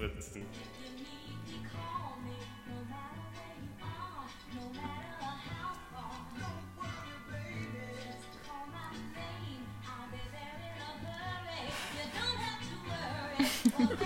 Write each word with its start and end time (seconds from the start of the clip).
umstrittensten. 0.00 0.42
Uh. 13.42 13.96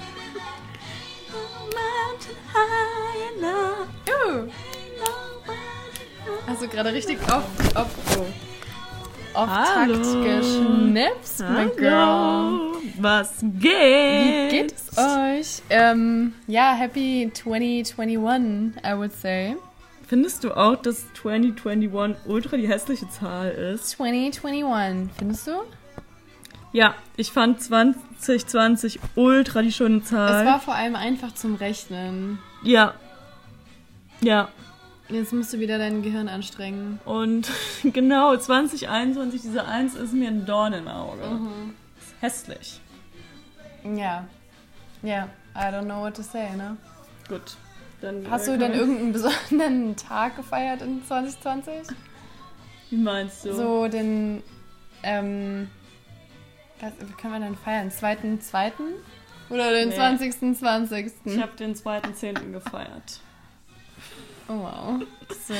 Hast 6.46 6.62
du 6.62 6.68
gerade 6.68 6.92
richtig 6.92 7.18
auf, 7.30 7.44
auf, 7.74 7.86
oh. 8.18 8.26
auf 9.34 9.48
Hallo. 9.48 9.94
Takt 9.94 10.24
geschnipst, 10.24 11.40
my 11.40 11.70
girl. 11.76 12.73
Was 13.04 13.34
geht? 13.40 13.70
Wie 13.70 14.48
geht 14.48 14.72
es 14.72 14.96
euch? 14.96 15.62
Ähm, 15.68 16.32
ja, 16.46 16.72
happy 16.72 17.30
2021, 17.34 18.82
I 18.82 18.96
would 18.96 19.12
say. 19.12 19.56
Findest 20.08 20.42
du 20.42 20.56
auch, 20.56 20.76
dass 20.76 21.12
2021 21.12 21.90
ultra 22.24 22.56
die 22.56 22.66
hässliche 22.66 23.06
Zahl 23.10 23.50
ist? 23.50 23.90
2021, 23.90 25.10
findest 25.18 25.46
du? 25.46 25.50
Ja, 26.72 26.94
ich 27.18 27.30
fand 27.30 27.60
2020 27.60 29.00
ultra 29.16 29.60
die 29.60 29.72
schöne 29.72 30.02
Zahl. 30.02 30.40
Es 30.40 30.46
war 30.46 30.60
vor 30.60 30.74
allem 30.74 30.96
einfach 30.96 31.34
zum 31.34 31.56
Rechnen. 31.56 32.38
ja. 32.62 32.94
Ja. 34.22 34.48
Jetzt 35.10 35.34
musst 35.34 35.52
du 35.52 35.58
wieder 35.58 35.76
dein 35.76 36.00
Gehirn 36.02 36.28
anstrengen. 36.28 36.98
Und 37.04 37.50
genau, 37.82 38.34
2021, 38.34 39.42
diese 39.42 39.66
1 39.66 39.94
ist 39.94 40.14
mir 40.14 40.28
ein 40.28 40.46
Dorn 40.46 40.72
im 40.72 40.88
Auge. 40.88 41.26
Mhm. 41.26 41.74
Ist 42.00 42.22
hässlich. 42.22 42.80
Ja. 43.84 44.26
Ja, 45.02 45.28
I 45.54 45.58
don't 45.72 45.84
know 45.84 46.00
what 46.00 46.14
to 46.16 46.22
say, 46.22 46.50
ne? 46.56 46.76
Gut. 47.28 47.56
Dann, 48.00 48.28
Hast 48.30 48.48
äh, 48.48 48.52
du 48.52 48.58
denn 48.58 48.72
irgendeinen 48.74 49.12
besonderen 49.12 49.96
Tag 50.08 50.36
gefeiert 50.36 50.82
in 50.82 51.04
2020? 51.06 51.96
Wie 52.90 52.96
meinst 52.96 53.44
du? 53.44 53.54
So 53.54 53.88
den, 53.88 54.42
ähm, 55.02 55.68
wie 56.80 57.12
können 57.14 57.34
wir 57.34 57.40
denn 57.40 57.56
feiern? 57.56 57.90
Zweiten, 57.90 58.40
zweiten? 58.40 58.84
Oder 59.50 59.70
den 59.72 59.90
Nee. 59.90 59.94
20. 59.94 60.56
20. 60.58 61.12
Ich 61.24 61.40
habe 61.40 61.52
den 61.56 61.74
2.10. 61.74 62.52
gefeiert. 62.52 63.20
Oh 64.48 64.54
wow. 64.58 65.02
So. 65.46 65.54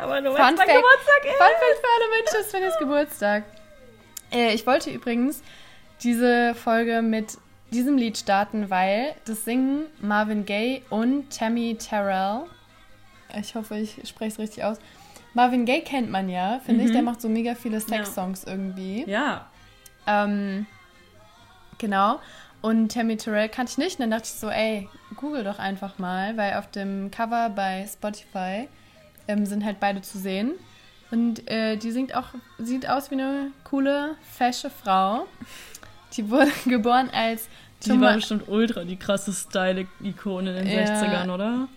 Aber 0.00 0.20
nur 0.20 0.34
Fun 0.36 0.56
Fact. 0.56 0.68
Geburtstag 0.68 1.24
ist. 1.24 1.36
Fun 1.36 1.46
Fact 1.46 1.80
für 1.80 1.88
alle 1.96 2.10
Menschen, 2.16 2.50
Svenjas 2.50 2.78
Geburtstag. 2.78 3.44
Äh, 4.32 4.54
ich 4.54 4.66
wollte 4.66 4.90
übrigens 4.90 5.42
diese 6.02 6.54
Folge 6.54 7.02
mit 7.02 7.36
diesem 7.72 7.96
Lied 7.96 8.16
starten, 8.18 8.70
weil 8.70 9.14
das 9.24 9.44
singen 9.44 9.86
Marvin 10.00 10.44
Gaye 10.44 10.82
und 10.90 11.30
Tammy 11.30 11.76
Terrell. 11.78 12.42
Ich 13.38 13.54
hoffe, 13.54 13.76
ich 13.76 14.00
spreche 14.08 14.32
es 14.32 14.38
richtig 14.38 14.64
aus. 14.64 14.78
Marvin 15.34 15.64
Gaye 15.64 15.80
kennt 15.80 16.10
man 16.10 16.28
ja, 16.28 16.60
finde 16.64 16.84
ich. 16.84 16.90
Mhm. 16.90 16.94
Der 16.94 17.02
macht 17.02 17.20
so 17.20 17.28
mega 17.28 17.54
viele 17.54 17.80
Sex-Songs 17.80 18.44
irgendwie. 18.44 19.04
Ja. 19.08 19.46
Ähm, 20.06 20.66
genau. 21.78 22.20
Und 22.60 22.92
Tammy 22.92 23.16
Terrell 23.16 23.48
kannte 23.48 23.72
ich 23.72 23.78
nicht. 23.78 23.98
Und 23.98 24.02
dann 24.02 24.10
dachte 24.10 24.24
ich 24.24 24.38
so, 24.38 24.48
ey, 24.50 24.88
google 25.16 25.42
doch 25.42 25.58
einfach 25.58 25.98
mal, 25.98 26.36
weil 26.36 26.54
auf 26.54 26.70
dem 26.70 27.10
Cover 27.10 27.50
bei 27.50 27.86
Spotify 27.90 28.68
ähm, 29.26 29.46
sind 29.46 29.64
halt 29.64 29.80
beide 29.80 30.02
zu 30.02 30.18
sehen. 30.18 30.52
Und 31.10 31.50
äh, 31.50 31.76
die 31.76 31.90
singt 31.90 32.14
auch, 32.14 32.28
sieht 32.58 32.88
aus 32.88 33.10
wie 33.10 33.16
eine 33.16 33.50
coole, 33.64 34.16
fesche 34.22 34.70
Frau. 34.70 35.26
Die 36.12 36.28
wurde 36.30 36.50
geboren 36.66 37.10
als 37.12 37.48
Die 37.84 38.00
war 38.00 38.14
bestimmt 38.14 38.48
ultra 38.48 38.84
die 38.84 38.96
krasse 38.96 39.32
Style-Ikone 39.32 40.58
in 40.58 40.66
den 40.66 40.74
Ja. 40.78 40.84
60ern, 40.84 41.30
oder? 41.34 41.68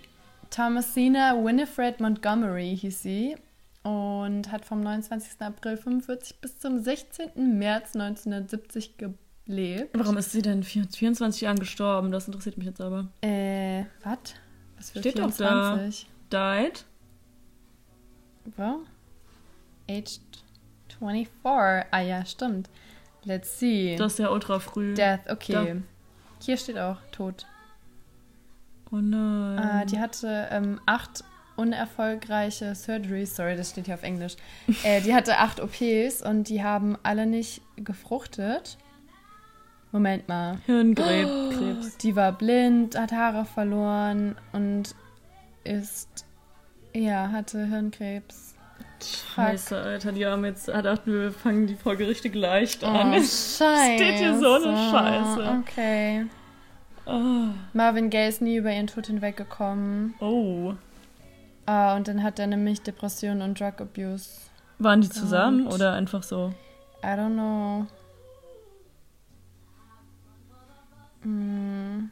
Thomasina 0.49 1.33
Winifred 1.43 1.99
Montgomery 1.99 2.77
hieß 2.77 3.01
sie. 3.01 3.35
Und 3.83 4.51
hat 4.51 4.65
vom 4.65 4.81
29. 4.81 5.39
April 5.41 5.77
45 5.77 6.39
bis 6.41 6.57
zum 6.57 6.79
16. 6.79 7.57
März 7.59 7.95
1970 7.95 8.95
gelebt. 8.97 9.89
Warum 9.93 10.17
ist 10.17 10.31
sie 10.31 10.41
denn 10.41 10.63
24 10.63 11.41
Jahren 11.41 11.59
gestorben? 11.59 12.11
Das 12.11 12.25
interessiert 12.25 12.57
mich 12.57 12.65
jetzt 12.65 12.81
aber. 12.81 13.07
Äh, 13.21 13.83
was? 14.03 14.17
Was 14.77 14.89
für 14.89 14.99
Steht 14.99 15.19
doch 15.19 15.31
da. 15.37 15.75
24? 15.77 16.07
Died? 16.33 16.85
Wo? 18.57 18.79
Aged 19.87 20.21
24. 20.99 21.27
Ah 21.91 21.99
ja, 21.99 22.25
stimmt. 22.25 22.69
Let's 23.25 23.59
see. 23.59 23.95
Das 23.97 24.13
ist 24.13 24.19
ja 24.19 24.29
ultra 24.29 24.59
früh. 24.59 24.93
Death, 24.93 25.29
okay. 25.29 25.81
Hier 26.41 26.57
steht 26.57 26.77
auch 26.77 26.97
tot. 27.11 27.45
oh 28.91 28.97
nein. 28.97 29.59
Ah, 29.59 29.85
die 29.85 29.99
hatte 29.99 30.47
ähm, 30.51 30.79
acht 30.85 31.23
unerfolgreiche 31.55 32.75
Surgeries. 32.75 33.35
Sorry, 33.35 33.55
das 33.55 33.71
steht 33.71 33.85
hier 33.85 33.95
auf 33.95 34.03
Englisch. 34.03 34.35
äh, 34.83 35.01
die 35.01 35.13
hatte 35.13 35.37
acht 35.37 35.59
OPs 35.59 36.21
und 36.21 36.49
die 36.49 36.63
haben 36.63 36.97
alle 37.03 37.25
nicht 37.25 37.61
gefruchtet. 37.77 38.77
Moment 39.91 40.27
mal. 40.27 40.59
Hirnkrebs. 40.65 41.97
Die 41.97 42.15
war 42.15 42.33
blind, 42.33 42.97
hat 42.99 43.11
Haare 43.11 43.45
verloren 43.45 44.35
und 44.51 44.93
ist, 45.63 46.25
ja, 46.93 47.31
hatte 47.31 47.65
Hirnkrebs. 47.65 48.54
Scheiße, 49.35 49.77
Alter, 49.77 50.11
die 50.11 50.25
haben 50.25 50.45
jetzt, 50.45 50.69
ah, 50.69 50.81
dachten 50.81 51.11
wir, 51.11 51.21
wir 51.23 51.31
fangen 51.31 51.67
die 51.67 51.75
Folge 51.75 52.07
richtig 52.07 52.35
leicht 52.35 52.83
an. 52.83 53.11
Oh, 53.11 53.13
scheiße. 53.15 53.93
steht 53.95 54.17
hier 54.19 54.37
so 54.39 54.53
eine 54.53 54.75
Scheiße. 54.91 55.57
Okay. 55.61 56.25
Oh. 57.05 57.49
Marvin 57.73 58.09
Gaye 58.09 58.27
ist 58.29 58.41
nie 58.41 58.55
über 58.57 58.71
ihren 58.71 58.87
Tod 58.87 59.07
hinweggekommen. 59.07 60.15
oh. 60.19 60.73
Ah, 61.67 61.95
und 61.95 62.07
dann 62.07 62.21
hat 62.21 62.37
er 62.37 62.45
nämlich 62.45 62.81
Depressionen 62.83 63.41
und 63.41 63.59
Drug 63.59 63.81
Abuse. 63.81 64.29
Waren 64.77 65.01
die 65.01 65.09
zusammen 65.09 65.65
Und- 65.65 65.73
oder 65.73 65.93
einfach 65.93 66.21
so? 66.21 66.53
I 67.03 67.07
don't 67.07 67.33
know. 67.33 67.87
Hm. 71.23 72.09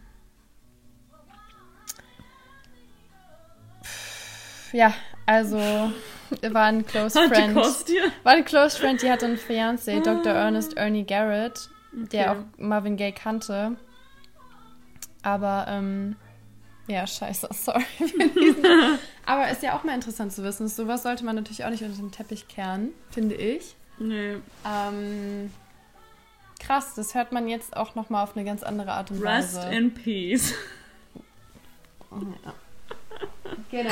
Pff, 3.83 4.73
Ja, 4.73 4.93
also 5.27 5.57
war 6.53 6.63
ein 6.65 6.85
Close 6.85 7.27
Friend. 7.27 7.53
Kostie? 7.55 7.99
War 8.23 8.33
ein 8.33 8.45
Close 8.45 8.77
Friend, 8.77 9.01
die 9.01 9.09
hatte 9.11 9.25
einen 9.25 9.37
Fiancé, 9.37 10.01
Dr. 10.03 10.33
Ernest 10.33 10.77
Ernie 10.77 11.03
Garrett, 11.05 11.69
der 11.91 12.31
auch 12.31 12.35
Okay. 12.37 12.45
Marvin 12.57 12.97
Gaye 12.97 13.11
kannte. 13.11 13.75
Aber, 15.21 15.65
ähm, 15.69 16.15
ja, 16.87 17.07
scheiße, 17.07 17.47
sorry. 17.53 17.83
Aber 19.25 19.49
ist 19.49 19.63
ja 19.63 19.77
auch 19.77 19.83
mal 19.83 19.95
interessant 19.95 20.33
zu 20.33 20.43
wissen. 20.43 20.67
Sowas 20.67 21.03
sollte 21.03 21.23
man 21.23 21.35
natürlich 21.35 21.63
auch 21.63 21.69
nicht 21.69 21.83
unter 21.83 21.97
den 21.97 22.11
Teppich 22.11 22.47
kehren, 22.47 22.89
finde 23.11 23.35
ich. 23.35 23.75
Nee. 23.99 24.35
Ähm, 24.65 25.51
krass, 26.59 26.93
das 26.95 27.15
hört 27.15 27.31
man 27.31 27.47
jetzt 27.47 27.77
auch 27.77 27.95
nochmal 27.95 28.23
auf 28.23 28.35
eine 28.35 28.43
ganz 28.45 28.63
andere 28.63 28.91
Art 28.91 29.11
und 29.11 29.21
Rest 29.23 29.55
Weise. 29.55 29.73
in 29.75 29.93
peace. 29.93 30.53
Ja. 32.11 32.53
Genau. 33.71 33.91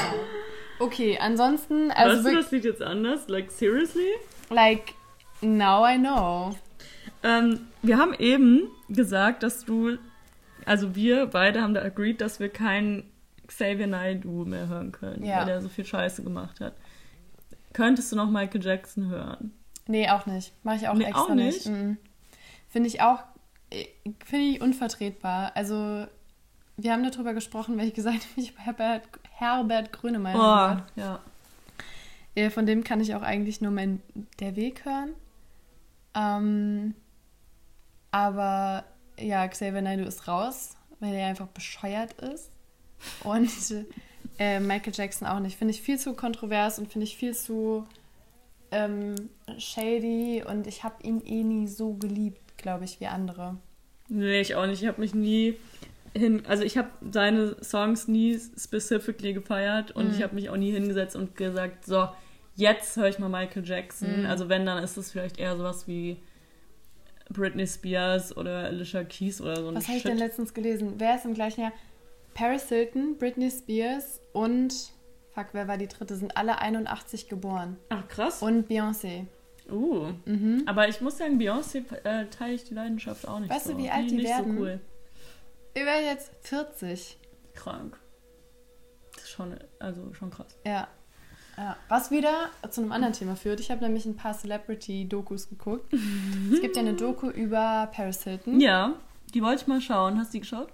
Okay, 0.82 1.18
ansonsten, 1.20 1.92
Also 1.92 2.16
Hörst 2.16 2.26
du 2.28 2.36
das 2.36 2.52
Lied 2.52 2.66
jetzt 2.66 2.82
anders? 2.82 3.28
Like, 3.28 3.52
seriously? 3.52 4.08
like, 4.50 4.94
now 5.42 5.86
I 5.88 5.98
know. 5.98 6.56
Ähm, 7.24 7.68
wir 7.82 7.98
haben 7.98 8.14
eben 8.16 8.68
gesagt, 8.90 9.44
dass 9.44 9.64
du, 9.66 9.98
also 10.66 10.96
wir 10.96 11.28
beide 11.28 11.62
haben 11.62 11.74
da 11.74 11.82
agreed, 11.84 12.20
dass 12.22 12.40
wir 12.40 12.50
keinen 12.50 13.04
Xavier 13.48 13.88
Naidoo 13.88 14.46
mehr 14.46 14.68
hören 14.68 14.92
können, 14.92 15.24
Ja. 15.24 15.40
weil 15.40 15.46
der 15.46 15.62
so 15.62 15.70
viel 15.70 15.86
Scheiße 15.86 16.24
gemacht 16.24 16.60
hat. 16.62 16.74
Könntest 17.74 18.12
du 18.12 18.16
noch 18.16 18.30
Michael 18.30 18.64
Jackson 18.64 19.10
hören? 19.10 19.54
Nee, 19.88 20.10
auch 20.10 20.26
nicht. 20.26 20.54
Mache 20.64 20.78
ich 20.78 20.88
auch 20.88 20.94
Nee, 20.96 21.06
extra 21.06 21.22
auch 21.24 21.34
nicht? 21.36 21.68
Mhm. 21.68 21.98
Finde 22.70 22.88
ich 22.88 23.02
auch, 23.02 23.20
äh, 23.70 23.86
finde 24.26 24.46
ich 24.46 24.62
unvertretbar. 24.62 25.52
Also, 25.56 26.08
wir 26.84 26.92
haben 26.92 27.10
darüber 27.10 27.34
gesprochen, 27.34 27.78
weil 27.78 27.88
ich 27.88 27.94
gesagt 27.94 28.18
habe, 28.18 28.28
ich 28.42 28.52
habe 28.52 28.60
Herbert, 28.60 29.04
Herbert 29.32 29.92
Grönemeyer 29.92 30.34
gehört. 30.34 30.84
Oh, 30.96 31.00
ja. 31.00 31.20
Äh, 32.36 32.50
Von 32.50 32.66
dem 32.66 32.84
kann 32.84 33.02
ich 33.02 33.14
auch 33.16 33.22
eigentlich 33.22 33.62
nur 33.62 33.72
mein 33.72 34.02
Der 34.40 34.56
Weg 34.56 34.86
hören. 34.86 35.14
Ähm, 36.14 36.96
aber 38.12 38.84
ja, 39.20 39.48
Xavier 39.48 39.82
Naidoo 39.82 40.06
ist 40.06 40.28
raus, 40.28 40.76
weil 41.00 41.14
er 41.14 41.28
einfach 41.28 41.48
bescheuert 41.48 42.14
ist. 42.22 42.52
Und 43.24 43.50
äh, 44.38 44.60
Michael 44.60 44.94
Jackson 44.96 45.28
auch 45.28 45.40
nicht. 45.40 45.58
Finde 45.58 45.74
ich 45.74 45.82
viel 45.82 45.98
zu 45.98 46.14
kontrovers 46.14 46.80
und 46.80 46.92
finde 46.92 47.06
ich 47.06 47.18
viel 47.18 47.36
zu 47.36 47.86
ähm, 48.72 49.16
shady. 49.58 50.44
Und 50.48 50.68
ich 50.68 50.84
habe 50.84 51.02
ihn 51.04 51.22
eh 51.26 51.44
nie 51.44 51.68
so 51.68 51.94
geliebt, 51.94 52.58
glaube 52.58 52.86
ich, 52.86 53.00
wie 53.00 53.08
andere. 53.08 53.58
Nee, 54.08 54.42
ich 54.42 54.56
auch 54.56 54.68
nicht. 54.68 54.82
Ich 54.82 54.88
habe 54.88 55.00
mich 55.00 55.14
nie 55.14 55.56
hin, 56.14 56.44
also 56.48 56.64
ich 56.64 56.78
habe 56.78 56.90
seine 57.12 57.56
Songs 57.64 58.08
nie 58.08 58.38
specifically 58.58 59.34
gefeiert 59.34 59.92
und 59.92 60.08
Mhm. 60.10 60.14
ich 60.16 60.24
habe 60.24 60.36
mich 60.36 60.50
auch 60.50 60.58
nie 60.58 60.72
hingesetzt 60.72 61.16
und 61.16 61.36
gesagt, 61.36 61.86
so, 61.86 62.08
jetzt 62.56 62.98
höre 62.98 63.08
ich 63.10 63.20
mal 63.20 63.30
Michael 63.30 63.66
Jackson. 63.66 64.22
Mhm. 64.22 64.26
Also 64.26 64.50
wenn, 64.50 64.66
dann 64.66 64.84
ist 64.84 64.98
es 64.98 65.12
vielleicht 65.12 65.40
eher 65.40 65.56
sowas 65.58 65.88
wie 65.88 66.18
Britney 67.30 67.66
Spears 67.66 68.36
oder 68.36 68.66
Alicia 68.66 69.04
Keys 69.04 69.40
oder 69.42 69.56
so 69.62 69.70
ein 69.70 69.76
Was 69.76 69.88
habe 69.88 69.98
ich 69.98 70.04
denn 70.04 70.18
letztens 70.18 70.54
gelesen? 70.54 70.96
Wer 70.98 71.16
ist 71.16 71.26
im 71.26 71.34
gleichen 71.34 71.62
Jahr? 71.62 71.72
Paris 72.34 72.68
Hilton, 72.70 73.18
Britney 73.18 73.50
Spears 73.50 74.20
und, 74.34 74.74
fuck, 75.34 75.48
wer 75.54 75.68
war 75.68 75.78
die 75.78 75.88
dritte? 75.88 76.16
Sind 76.16 76.36
alle 76.38 76.60
81 76.60 77.28
geboren. 77.30 77.78
Ach, 77.90 78.08
krass. 78.08 78.42
Und 78.42 78.70
Beyoncé. 78.70 79.26
Uh. 79.70 80.08
Mhm. 80.26 80.64
Aber 80.66 80.88
ich 80.90 81.00
muss 81.02 81.18
sagen, 81.18 81.40
Beyoncé 81.40 81.84
äh, 82.04 82.26
teile 82.28 82.54
ich 82.54 82.64
die 82.66 82.74
Leidenschaft 82.74 83.26
auch 83.28 83.40
nicht 83.40 83.50
Weißt 83.50 83.68
so. 83.68 83.74
du, 83.74 83.78
wie 83.80 83.90
alt 83.90 84.10
die 84.12 84.16
nicht 84.16 84.28
werden? 84.28 84.58
so 84.58 84.62
cool. 84.64 84.80
Ich 85.74 85.86
werde 85.86 86.06
jetzt 86.06 86.32
40. 86.42 87.18
Krank. 87.54 88.00
Das 89.14 89.24
ist 89.24 89.30
schon, 89.32 89.56
also 89.80 90.14
schon 90.14 90.30
krass. 90.30 90.58
Ja. 90.66 90.88
ja. 91.58 91.78
Was 91.88 92.12
wieder 92.12 92.50
zu 92.70 92.82
einem 92.82 92.92
anderen 92.92 93.14
Thema 93.14 93.36
führt. 93.36 93.60
Ich 93.60 93.72
habe 93.72 93.82
nämlich 93.82 94.06
ein 94.06 94.16
paar 94.16 94.34
Celebrity-Dokus 94.34 95.50
geguckt. 95.50 95.94
es 96.54 96.62
gibt 96.62 96.76
ja 96.76 96.82
eine 96.82 96.96
Doku 96.96 97.30
über 97.30 97.90
Paris 97.94 98.24
Hilton. 98.24 98.60
Ja, 98.60 98.96
die 99.34 99.42
wollte 99.42 99.62
ich 99.62 99.68
mal 99.68 99.82
schauen. 99.82 100.18
Hast 100.18 100.30
du 100.30 100.38
die 100.38 100.42
geschaut? 100.42 100.70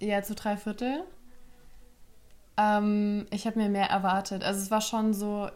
Ja, 0.00 0.22
zu 0.22 0.34
drei 0.34 0.56
Viertel. 0.56 1.04
Ähm, 2.56 3.26
ich 3.30 3.46
habe 3.46 3.58
mir 3.58 3.68
mehr 3.68 3.88
erwartet. 3.88 4.44
Also 4.44 4.60
es 4.60 4.70
war 4.70 4.80
schon 4.80 5.14
so. 5.14 5.48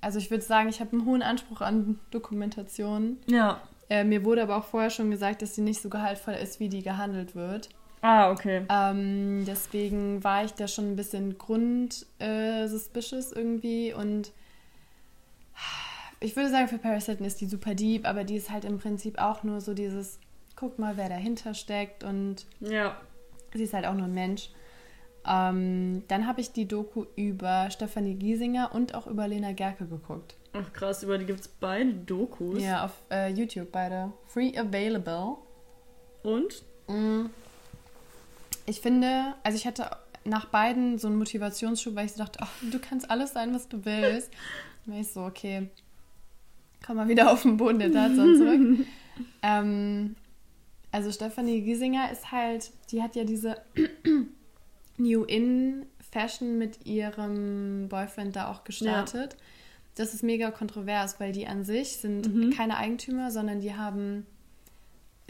Also 0.00 0.18
ich 0.18 0.30
würde 0.30 0.44
sagen, 0.44 0.68
ich 0.68 0.80
habe 0.80 0.92
einen 0.92 1.04
hohen 1.04 1.22
Anspruch 1.22 1.60
an 1.60 1.98
Dokumentation. 2.10 3.18
Ja. 3.26 3.60
Äh, 3.90 4.04
mir 4.04 4.24
wurde 4.24 4.42
aber 4.42 4.56
auch 4.56 4.64
vorher 4.64 4.90
schon 4.90 5.10
gesagt, 5.10 5.42
dass 5.42 5.54
sie 5.54 5.62
nicht 5.62 5.80
so 5.80 5.88
gehaltvoll 5.88 6.34
ist, 6.34 6.60
wie 6.60 6.68
die 6.68 6.82
gehandelt 6.82 7.34
wird. 7.34 7.68
Ah, 8.02 8.30
okay. 8.30 8.64
Ähm, 8.68 9.44
deswegen 9.46 10.22
war 10.22 10.44
ich 10.44 10.52
da 10.52 10.68
schon 10.68 10.92
ein 10.92 10.96
bisschen 10.96 11.38
grund 11.38 12.06
äh, 12.18 12.68
suspicious 12.68 13.32
irgendwie 13.32 13.92
und 13.92 14.32
ich 16.20 16.34
würde 16.36 16.50
sagen, 16.50 16.68
für 16.68 16.78
Paris 16.78 17.06
Hilton 17.06 17.26
ist 17.26 17.40
die 17.40 17.46
super 17.46 17.74
deep, 17.74 18.06
aber 18.06 18.24
die 18.24 18.36
ist 18.36 18.50
halt 18.50 18.64
im 18.64 18.78
Prinzip 18.78 19.18
auch 19.18 19.42
nur 19.42 19.60
so 19.60 19.72
dieses, 19.74 20.18
guck 20.56 20.78
mal, 20.78 20.96
wer 20.96 21.08
dahinter 21.08 21.54
steckt 21.54 22.04
und 22.04 22.46
Ja. 22.60 22.96
sie 23.54 23.62
ist 23.62 23.72
halt 23.74 23.86
auch 23.86 23.94
nur 23.94 24.06
ein 24.06 24.14
Mensch. 24.14 24.50
Ähm, 25.26 26.02
dann 26.08 26.26
habe 26.26 26.40
ich 26.40 26.52
die 26.52 26.66
Doku 26.66 27.04
über 27.16 27.70
Stefanie 27.70 28.14
Giesinger 28.14 28.70
und 28.74 28.94
auch 28.94 29.06
über 29.06 29.28
Lena 29.28 29.52
Gerke 29.52 29.86
geguckt. 29.86 30.34
Ach 30.52 30.72
krass, 30.72 31.02
über 31.02 31.18
die 31.18 31.26
gibt 31.26 31.40
es 31.40 31.48
beide 31.48 31.92
Dokus. 31.92 32.62
Ja, 32.62 32.84
auf 32.84 32.92
äh, 33.10 33.30
YouTube 33.30 33.70
beide. 33.70 34.12
Free 34.26 34.56
available. 34.56 35.36
Und? 36.22 36.62
Mm. 36.88 37.26
Ich 38.66 38.80
finde, 38.80 39.34
also 39.42 39.56
ich 39.56 39.66
hatte 39.66 39.90
nach 40.24 40.46
beiden 40.46 40.98
so 40.98 41.08
einen 41.08 41.16
Motivationsschub, 41.16 41.94
weil 41.94 42.06
ich 42.06 42.12
so 42.12 42.18
dachte, 42.18 42.40
ach, 42.42 42.50
du 42.70 42.78
kannst 42.78 43.10
alles 43.10 43.32
sein, 43.32 43.54
was 43.54 43.68
du 43.68 43.84
willst. 43.84 44.30
Und 44.86 44.92
war 44.92 45.00
ich 45.00 45.08
so, 45.08 45.22
okay, 45.22 45.68
komm 46.84 46.96
mal 46.96 47.08
wieder 47.08 47.32
auf 47.32 47.42
den 47.42 47.56
Boden 47.56 47.78
der 47.78 47.92
Tatsachen 47.92 48.36
zurück. 48.36 48.86
ähm, 49.42 50.16
also 50.90 51.12
Stefanie 51.12 51.60
Giesinger 51.62 52.10
ist 52.10 52.32
halt, 52.32 52.70
die 52.90 53.02
hat 53.02 53.16
ja 53.16 53.24
diese 53.24 53.60
New 54.96 55.24
In 55.24 55.86
Fashion 56.10 56.58
mit 56.58 56.86
ihrem 56.86 57.88
Boyfriend 57.88 58.36
da 58.36 58.50
auch 58.50 58.64
gestartet. 58.64 59.36
Das 59.98 60.14
ist 60.14 60.22
mega 60.22 60.50
kontrovers, 60.50 61.18
weil 61.20 61.32
die 61.32 61.46
an 61.46 61.64
sich 61.64 61.96
sind 61.98 62.32
Mhm. 62.34 62.50
keine 62.50 62.76
Eigentümer, 62.76 63.30
sondern 63.30 63.60
die 63.60 63.74
haben 63.74 64.26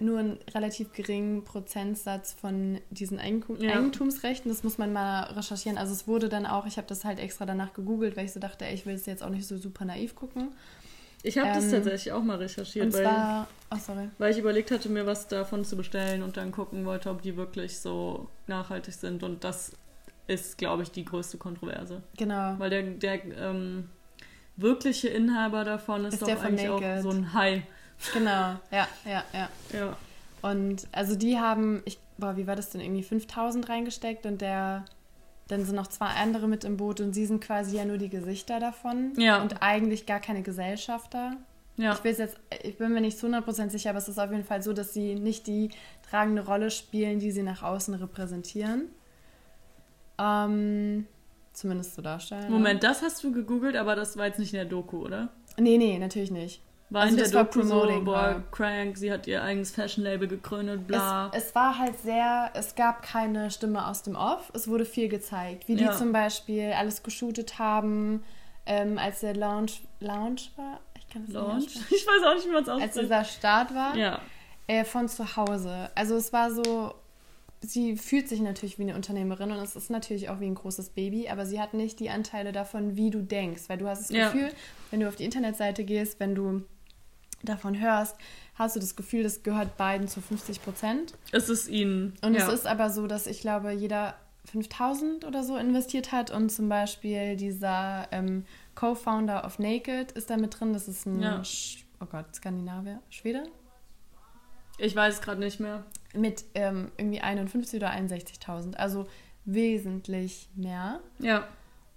nur 0.00 0.20
einen 0.20 0.38
relativ 0.54 0.92
geringen 0.92 1.42
Prozentsatz 1.42 2.32
von 2.32 2.78
diesen 2.90 3.18
Eigentum 3.18 3.56
Ja. 3.60 3.72
Eigentumsrechten. 3.72 4.48
Das 4.50 4.62
muss 4.62 4.78
man 4.78 4.92
mal 4.92 5.22
recherchieren. 5.32 5.76
Also 5.76 5.92
es 5.92 6.06
wurde 6.06 6.28
dann 6.28 6.46
auch, 6.46 6.66
ich 6.66 6.76
habe 6.76 6.86
das 6.86 7.04
halt 7.04 7.18
extra 7.18 7.46
danach 7.46 7.72
gegoogelt, 7.72 8.16
weil 8.16 8.26
ich 8.26 8.32
so 8.32 8.38
dachte, 8.38 8.64
ey, 8.64 8.74
ich 8.74 8.86
will 8.86 8.94
es 8.94 9.06
jetzt 9.06 9.24
auch 9.24 9.30
nicht 9.30 9.46
so 9.46 9.56
super 9.56 9.84
naiv 9.84 10.14
gucken. 10.14 10.50
Ich 11.24 11.36
habe 11.36 11.48
das 11.48 11.64
Ähm, 11.64 11.70
tatsächlich 11.72 12.12
auch 12.12 12.22
mal 12.22 12.36
recherchiert, 12.36 12.86
Und 12.86 12.92
weil, 12.92 13.02
zwar, 13.02 13.48
oh 13.72 13.76
sorry. 13.84 14.08
weil 14.18 14.30
ich 14.30 14.38
überlegt 14.38 14.70
hatte, 14.70 14.88
mir 14.88 15.04
was 15.04 15.26
davon 15.26 15.64
zu 15.64 15.76
bestellen 15.76 16.22
und 16.22 16.36
dann 16.36 16.52
gucken 16.52 16.84
wollte, 16.84 17.10
ob 17.10 17.22
die 17.22 17.36
wirklich 17.36 17.80
so 17.80 18.28
nachhaltig 18.46 18.94
sind. 18.94 19.24
Und 19.24 19.42
das 19.42 19.72
ist, 20.28 20.58
glaube 20.58 20.84
ich, 20.84 20.92
die 20.92 21.04
größte 21.04 21.36
Kontroverse. 21.38 22.02
Genau. 22.16 22.54
Weil 22.58 22.70
der, 22.70 22.82
der 22.84 23.24
ähm, 23.36 23.88
wirkliche 24.58 25.08
Inhaber 25.08 25.64
davon 25.64 26.04
ist, 26.04 26.14
Ist 26.14 26.22
doch 26.22 26.26
der 26.26 26.36
von 26.36 26.46
eigentlich 26.46 26.68
auch 26.68 27.00
so 27.00 27.10
ein 27.10 27.32
Hai. 27.32 27.62
Genau, 28.12 28.56
ja, 28.70 28.86
ja, 29.04 29.24
ja. 29.32 29.48
Ja. 29.72 29.96
Und 30.42 30.86
also 30.92 31.16
die 31.16 31.38
haben, 31.38 31.82
ich, 31.84 31.98
boah, 32.16 32.36
wie 32.36 32.46
war 32.46 32.54
das 32.54 32.70
denn, 32.70 32.80
irgendwie 32.80 33.02
5000 33.02 33.68
reingesteckt 33.68 34.26
und 34.26 34.40
der, 34.40 34.84
dann 35.48 35.64
sind 35.64 35.74
noch 35.74 35.88
zwei 35.88 36.06
andere 36.06 36.46
mit 36.46 36.64
im 36.64 36.76
Boot 36.76 37.00
und 37.00 37.12
sie 37.12 37.26
sind 37.26 37.42
quasi 37.42 37.76
ja 37.76 37.84
nur 37.84 37.98
die 37.98 38.08
Gesichter 38.08 38.60
davon 38.60 39.12
Ja. 39.16 39.42
und 39.42 39.62
eigentlich 39.62 40.06
gar 40.06 40.20
keine 40.20 40.42
Gesellschafter. 40.42 41.36
Ja. 41.76 41.92
Ich 42.04 42.18
jetzt, 42.18 42.36
ich 42.62 42.76
bin 42.76 42.92
mir 42.92 43.00
nicht 43.00 43.18
zu 43.18 43.26
100% 43.28 43.70
sicher, 43.70 43.90
aber 43.90 43.98
es 43.98 44.08
ist 44.08 44.18
auf 44.18 44.30
jeden 44.30 44.44
Fall 44.44 44.62
so, 44.62 44.72
dass 44.72 44.92
sie 44.92 45.14
nicht 45.14 45.46
die 45.46 45.70
tragende 46.10 46.44
Rolle 46.44 46.70
spielen, 46.70 47.20
die 47.20 47.30
sie 47.30 47.42
nach 47.42 47.62
außen 47.62 47.94
repräsentieren. 47.94 48.88
Ähm, 50.18 51.06
zumindest 51.58 51.94
so 51.94 52.02
darstellen. 52.02 52.50
Moment, 52.50 52.82
das 52.82 53.02
hast 53.02 53.22
du 53.24 53.32
gegoogelt, 53.32 53.76
aber 53.76 53.94
das 53.96 54.16
war 54.16 54.26
jetzt 54.26 54.38
nicht 54.38 54.52
in 54.52 54.58
der 54.58 54.66
Doku, 54.66 54.98
oder? 55.04 55.28
Nee, 55.56 55.78
nee, 55.78 55.98
natürlich 55.98 56.30
nicht. 56.30 56.62
War 56.90 57.02
Also 57.02 57.16
in 57.16 57.22
der 57.22 57.30
Doku 57.44 57.60
so, 57.62 57.68
Promoting 57.68 58.04
boah, 58.06 58.42
crank, 58.50 58.96
sie 58.96 59.12
hat 59.12 59.26
ihr 59.26 59.42
eigenes 59.42 59.72
Fashion-Label 59.72 60.26
gegründet, 60.26 60.86
bla. 60.86 61.30
Es, 61.34 61.44
es 61.48 61.54
war 61.54 61.78
halt 61.78 61.98
sehr, 61.98 62.50
es 62.54 62.74
gab 62.76 63.02
keine 63.02 63.50
Stimme 63.50 63.86
aus 63.86 64.02
dem 64.02 64.16
Off. 64.16 64.50
Es 64.54 64.68
wurde 64.68 64.86
viel 64.86 65.08
gezeigt, 65.08 65.68
wie 65.68 65.76
die 65.76 65.84
Ja. 65.84 65.92
zum 65.92 66.12
Beispiel 66.12 66.72
alles 66.72 67.02
geshootet 67.02 67.58
haben, 67.58 68.22
ähm, 68.64 68.96
als 68.96 69.20
der 69.20 69.34
Lounge, 69.36 69.72
Lounge 70.00 70.40
war. 70.56 70.80
Ich 70.98 71.08
kann 71.08 71.24
das 71.26 71.34
Launch? 71.34 71.64
nicht 71.74 71.76
Ich 71.92 72.06
weiß 72.06 72.22
auch 72.26 72.34
nicht, 72.34 72.46
wie 72.46 72.52
man 72.52 72.62
es 72.62 72.68
aussprechen. 72.70 72.82
Als 72.82 72.90
ausspricht. 72.96 73.04
dieser 73.04 73.24
Start 73.24 73.74
war, 73.74 73.94
Ja. 73.96 74.20
äh, 74.66 74.84
von 74.84 75.08
zu 75.08 75.36
Hause. 75.36 75.90
Also 75.94 76.16
es 76.16 76.32
war 76.32 76.50
so, 76.50 76.94
sie 77.60 77.96
fühlt 77.96 78.28
sich 78.28 78.40
natürlich 78.40 78.78
wie 78.78 78.82
eine 78.82 78.94
Unternehmerin 78.94 79.50
und 79.50 79.58
es 79.58 79.76
ist 79.76 79.90
natürlich 79.90 80.28
auch 80.28 80.40
wie 80.40 80.46
ein 80.46 80.54
großes 80.54 80.90
Baby, 80.90 81.28
aber 81.28 81.46
sie 81.46 81.60
hat 81.60 81.74
nicht 81.74 81.98
die 82.00 82.10
Anteile 82.10 82.52
davon, 82.52 82.96
wie 82.96 83.10
du 83.10 83.22
denkst, 83.22 83.62
weil 83.68 83.78
du 83.78 83.88
hast 83.88 84.02
das 84.02 84.10
Ja. 84.10 84.30
Gefühl, 84.30 84.50
wenn 84.90 85.00
du 85.00 85.08
auf 85.08 85.16
die 85.16 85.24
Internetseite 85.24 85.84
gehst, 85.84 86.20
wenn 86.20 86.34
du 86.34 86.62
davon 87.42 87.78
hörst, 87.80 88.16
hast 88.54 88.76
du 88.76 88.80
das 88.80 88.96
Gefühl, 88.96 89.22
das 89.22 89.42
gehört 89.42 89.76
beiden 89.76 90.08
zu 90.08 90.20
50 90.20 90.62
Prozent. 90.62 91.14
Es 91.32 91.48
ist 91.48 91.68
ihnen. 91.68 92.14
Und 92.22 92.34
ja. 92.34 92.46
es 92.46 92.52
ist 92.52 92.66
aber 92.66 92.90
so, 92.90 93.06
dass 93.06 93.26
ich 93.26 93.40
glaube, 93.40 93.72
jeder 93.72 94.14
5000 94.46 95.24
oder 95.24 95.44
so 95.44 95.56
investiert 95.56 96.10
hat 96.10 96.30
und 96.30 96.50
zum 96.50 96.68
Beispiel 96.68 97.36
dieser 97.36 98.08
ähm, 98.10 98.44
Co-Founder 98.74 99.44
of 99.44 99.58
Naked 99.58 100.12
ist 100.12 100.30
da 100.30 100.36
mit 100.36 100.58
drin. 100.58 100.72
Das 100.72 100.88
ist 100.88 101.06
ein, 101.06 101.20
Ja. 101.20 101.42
Oh 102.00 102.06
Gott, 102.06 102.34
Skandinavier, 102.34 103.00
Schwede? 103.10 103.44
Ich 104.78 104.94
weiß 104.96 105.14
es 105.14 105.20
gerade 105.20 105.40
nicht 105.40 105.60
mehr. 105.60 105.84
Mit 106.14 106.44
ähm, 106.54 106.90
irgendwie 106.96 107.20
51 107.20 107.78
oder 107.80 107.90
61.000, 107.90 108.76
also 108.76 109.06
wesentlich 109.44 110.48
mehr. 110.54 111.00
Ja. 111.18 111.46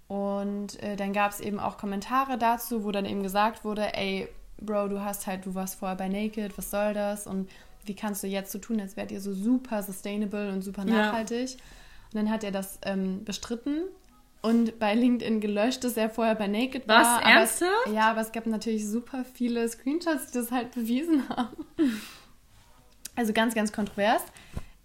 Und 0.08 0.82
äh, 0.82 0.96
dann 0.96 1.12
gab 1.12 1.32
es 1.32 1.40
eben 1.40 1.58
auch 1.58 1.78
Kommentare 1.78 2.36
dazu, 2.36 2.84
wo 2.84 2.90
dann 2.90 3.06
eben 3.06 3.22
gesagt 3.22 3.64
wurde, 3.64 3.94
ey, 3.94 4.28
Bro, 4.60 4.88
du 4.88 5.00
hast 5.00 5.26
halt, 5.26 5.46
du 5.46 5.54
warst 5.54 5.76
vorher 5.76 5.96
bei 5.96 6.08
Naked, 6.08 6.56
was 6.58 6.70
soll 6.70 6.92
das? 6.94 7.26
Und 7.26 7.48
wie 7.84 7.94
kannst 7.94 8.22
du 8.22 8.26
jetzt 8.26 8.52
so 8.52 8.58
tun, 8.58 8.80
als 8.80 8.96
wärt 8.96 9.10
ihr 9.10 9.20
so 9.20 9.32
super 9.32 9.82
sustainable 9.82 10.52
und 10.52 10.62
super 10.62 10.84
Ja. 10.86 11.06
nachhaltig? 11.06 11.56
Und 12.12 12.16
dann 12.18 12.30
hat 12.30 12.44
er 12.44 12.50
das 12.52 12.78
ähm, 12.82 13.24
bestritten 13.24 13.84
und 14.42 14.78
bei 14.78 14.94
LinkedIn 14.94 15.40
gelöscht, 15.40 15.82
dass 15.84 15.96
er 15.96 16.10
vorher 16.10 16.34
bei 16.34 16.46
Naked 16.46 16.86
Was? 16.86 17.06
war. 17.06 17.16
aber 17.22 17.30
Ernsthaft? 17.30 17.70
Es, 17.86 17.92
ja, 17.94 18.10
aber 18.10 18.20
es 18.20 18.32
gab 18.32 18.46
natürlich 18.46 18.86
super 18.86 19.24
viele 19.24 19.66
Screenshots, 19.68 20.26
die 20.30 20.38
das 20.38 20.50
halt 20.52 20.72
bewiesen 20.72 21.28
haben. 21.28 21.56
Also 23.16 23.32
ganz, 23.32 23.54
ganz 23.54 23.72
kontrovers. 23.72 24.22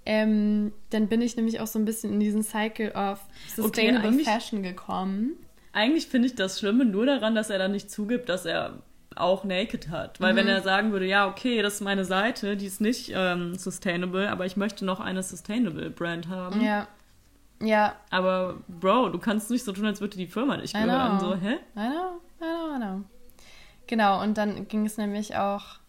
Ähm, 0.06 0.72
dann 0.90 1.08
bin 1.08 1.22
ich 1.22 1.36
nämlich 1.36 1.60
auch 1.60 1.68
so 1.68 1.78
ein 1.80 1.86
bisschen 1.86 2.14
in 2.14 2.20
diesen 2.20 2.44
Cycle 2.44 2.92
of 2.94 3.20
Sustainable 3.56 4.08
eigentlich- 4.08 4.28
Fashion 4.28 4.64
gekommen. 4.64 5.32
Eigentlich 5.74 6.08
finde 6.08 6.28
ich 6.28 6.36
das 6.36 6.60
Schlimme 6.60 6.86
nur 6.86 7.06
daran, 7.06 7.36
dass 7.36 7.50
er 7.50 7.58
dann 7.60 7.72
nicht 7.74 7.92
zugibt, 7.92 8.30
dass 8.30 8.46
er 8.46 8.80
auch 9.16 9.44
Naked 9.44 9.90
hat. 9.90 10.20
Weil 10.22 10.34
Mhm. 10.34 10.38
wenn 10.38 10.48
er 10.48 10.62
sagen 10.62 10.92
würde, 10.92 11.06
ja, 11.06 11.28
okay, 11.28 11.62
das 11.62 11.76
ist 11.76 11.82
meine 11.82 12.06
Seite, 12.06 12.56
die 12.56 12.66
ist 12.68 12.82
nicht 12.82 13.12
ähm, 13.14 13.56
sustainable, 13.56 14.30
aber 14.30 14.46
ich 14.46 14.56
möchte 14.58 14.86
noch 14.86 15.00
eine 15.00 15.24
sustainable 15.24 15.90
Brand 15.90 16.30
haben. 16.30 16.62
Ja. 16.62 16.88
Ja, 17.60 17.96
Aber 18.12 18.58
Bro, 18.68 19.10
du 19.10 19.18
kannst 19.18 19.50
nicht 19.50 19.64
so 19.66 19.72
tun, 19.72 19.88
als 19.88 20.00
würde 20.00 20.16
die 20.16 20.28
Firma 20.28 20.58
nicht 20.58 20.76
gehören. 20.76 21.20
So, 21.20 21.36
hä? 21.36 21.54
I 21.76 21.90
know, 21.90 22.22
I 22.40 22.44
know, 22.44 22.76
I 22.76 22.78
know. 22.80 23.04
Genau, 23.88 24.22
und 24.22 24.38
dann 24.38 24.68
ging 24.68 24.86
es 24.86 24.98
nämlich 24.98 25.36
auch. 25.38 25.80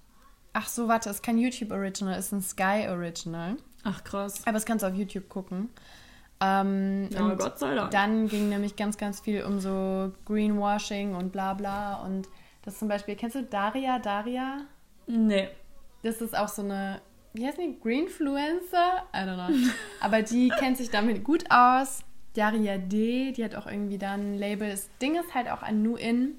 Ach 0.61 0.67
so, 0.67 0.89
warte, 0.89 1.09
es 1.09 1.17
ist 1.17 1.23
kein 1.23 1.39
YouTube 1.39 1.71
Original, 1.71 2.15
es 2.19 2.27
ist 2.27 2.33
ein 2.33 2.43
Sky 2.43 2.89
Original. 2.89 3.57
Ach 3.85 4.03
krass. 4.03 4.43
Aber 4.43 4.55
das 4.55 4.67
kannst 4.67 4.83
du 4.83 4.89
auf 4.89 4.95
YouTube 4.95 5.29
gucken. 5.29 5.69
Ähm, 6.41 7.09
Ja, 7.13 7.21
und 7.27 7.39
Gott 7.39 7.61
sei 7.61 7.77
Dank. 7.77 7.93
dann 7.93 8.29
ging 8.29 8.49
nämlich 8.49 8.75
ganz, 8.75 8.99
ganz 8.99 9.21
viel 9.21 9.45
um 9.45 9.61
so 9.61 10.11
Greenwashing 10.27 11.15
und 11.15 11.31
bla 11.31 11.55
bla. 11.55 12.03
Und 12.03 12.29
das 12.65 12.77
zum 12.77 12.89
Beispiel, 12.89 13.15
kennst 13.15 13.37
du 13.37 13.45
Daria 13.45 14.01
Daria? 14.01 14.63
Nee. 15.07 15.49
Das 16.03 16.21
ist 16.21 16.37
auch 16.37 16.49
so 16.49 16.63
eine, 16.63 17.03
wie 17.35 17.47
heißt 17.47 17.59
die? 17.59 17.79
Greenfluencer? 17.81 19.05
I 19.15 19.19
don't 19.19 19.35
know. 19.37 19.55
Aber 20.01 20.23
die 20.23 20.49
kennt 20.49 20.77
sich 20.77 20.91
damit 20.91 21.23
gut 21.23 21.45
aus. 21.51 22.01
Daria 22.35 22.79
D, 22.79 23.31
die 23.31 23.45
hat 23.45 23.55
auch 23.55 23.67
irgendwie 23.69 23.99
dann 23.99 24.33
ein 24.33 24.39
Label. 24.39 24.69
Das 24.69 24.89
Ding 25.01 25.15
ist 25.15 25.35
halt 25.35 25.49
auch 25.49 25.63
an 25.63 25.83
New 25.85 25.95
In. 25.95 26.35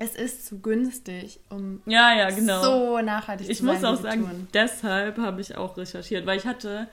Es 0.00 0.14
ist 0.14 0.46
zu 0.46 0.60
günstig, 0.60 1.40
um 1.50 1.82
Ja, 1.84 2.14
ja, 2.14 2.30
genau. 2.30 2.62
so 2.62 3.00
nachhaltig 3.00 3.48
Ich 3.50 3.58
zu 3.58 3.64
sein. 3.66 3.74
muss 3.74 3.84
auch 3.84 3.96
sagen, 4.00 4.22
tun. 4.22 4.48
deshalb 4.54 5.18
habe 5.18 5.40
ich 5.40 5.56
auch 5.56 5.76
recherchiert, 5.76 6.24
weil 6.24 6.38
ich 6.38 6.46
hatte 6.46 6.86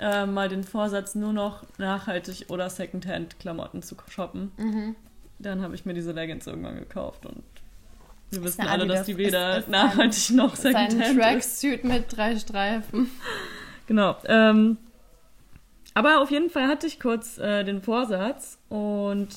äh, 0.00 0.24
mal 0.26 0.48
den 0.48 0.64
Vorsatz, 0.64 1.14
nur 1.14 1.32
noch 1.34 1.64
nachhaltig 1.76 2.46
oder 2.48 2.70
Secondhand-Klamotten 2.70 3.82
zu 3.82 3.96
shoppen. 4.08 4.52
Mhm. 4.56 4.96
Dann 5.38 5.60
habe 5.62 5.74
ich 5.74 5.84
mir 5.84 5.92
diese 5.92 6.12
Leggings 6.12 6.46
irgendwann 6.46 6.76
gekauft 6.78 7.26
und 7.26 7.42
wir 8.30 8.42
wissen 8.44 8.62
alle, 8.66 8.86
dass 8.86 9.04
die 9.06 9.16
weder 9.18 9.58
ist- 9.58 9.64
ist 9.64 9.68
nachhaltig 9.70 10.30
noch 10.30 10.56
Sein 10.56 10.72
Secondhand 10.90 11.10
ist. 11.10 11.16
Tracksuit 11.22 11.84
mit 11.84 12.04
drei 12.16 12.38
Streifen. 12.38 13.10
Genau. 13.86 14.16
Ähm, 14.26 14.76
aber 15.94 16.20
auf 16.22 16.30
jeden 16.30 16.48
Fall 16.50 16.68
hatte 16.68 16.86
ich 16.86 17.00
kurz 17.00 17.38
äh, 17.38 17.64
den 17.64 17.82
Vorsatz 17.82 18.58
und 18.68 19.28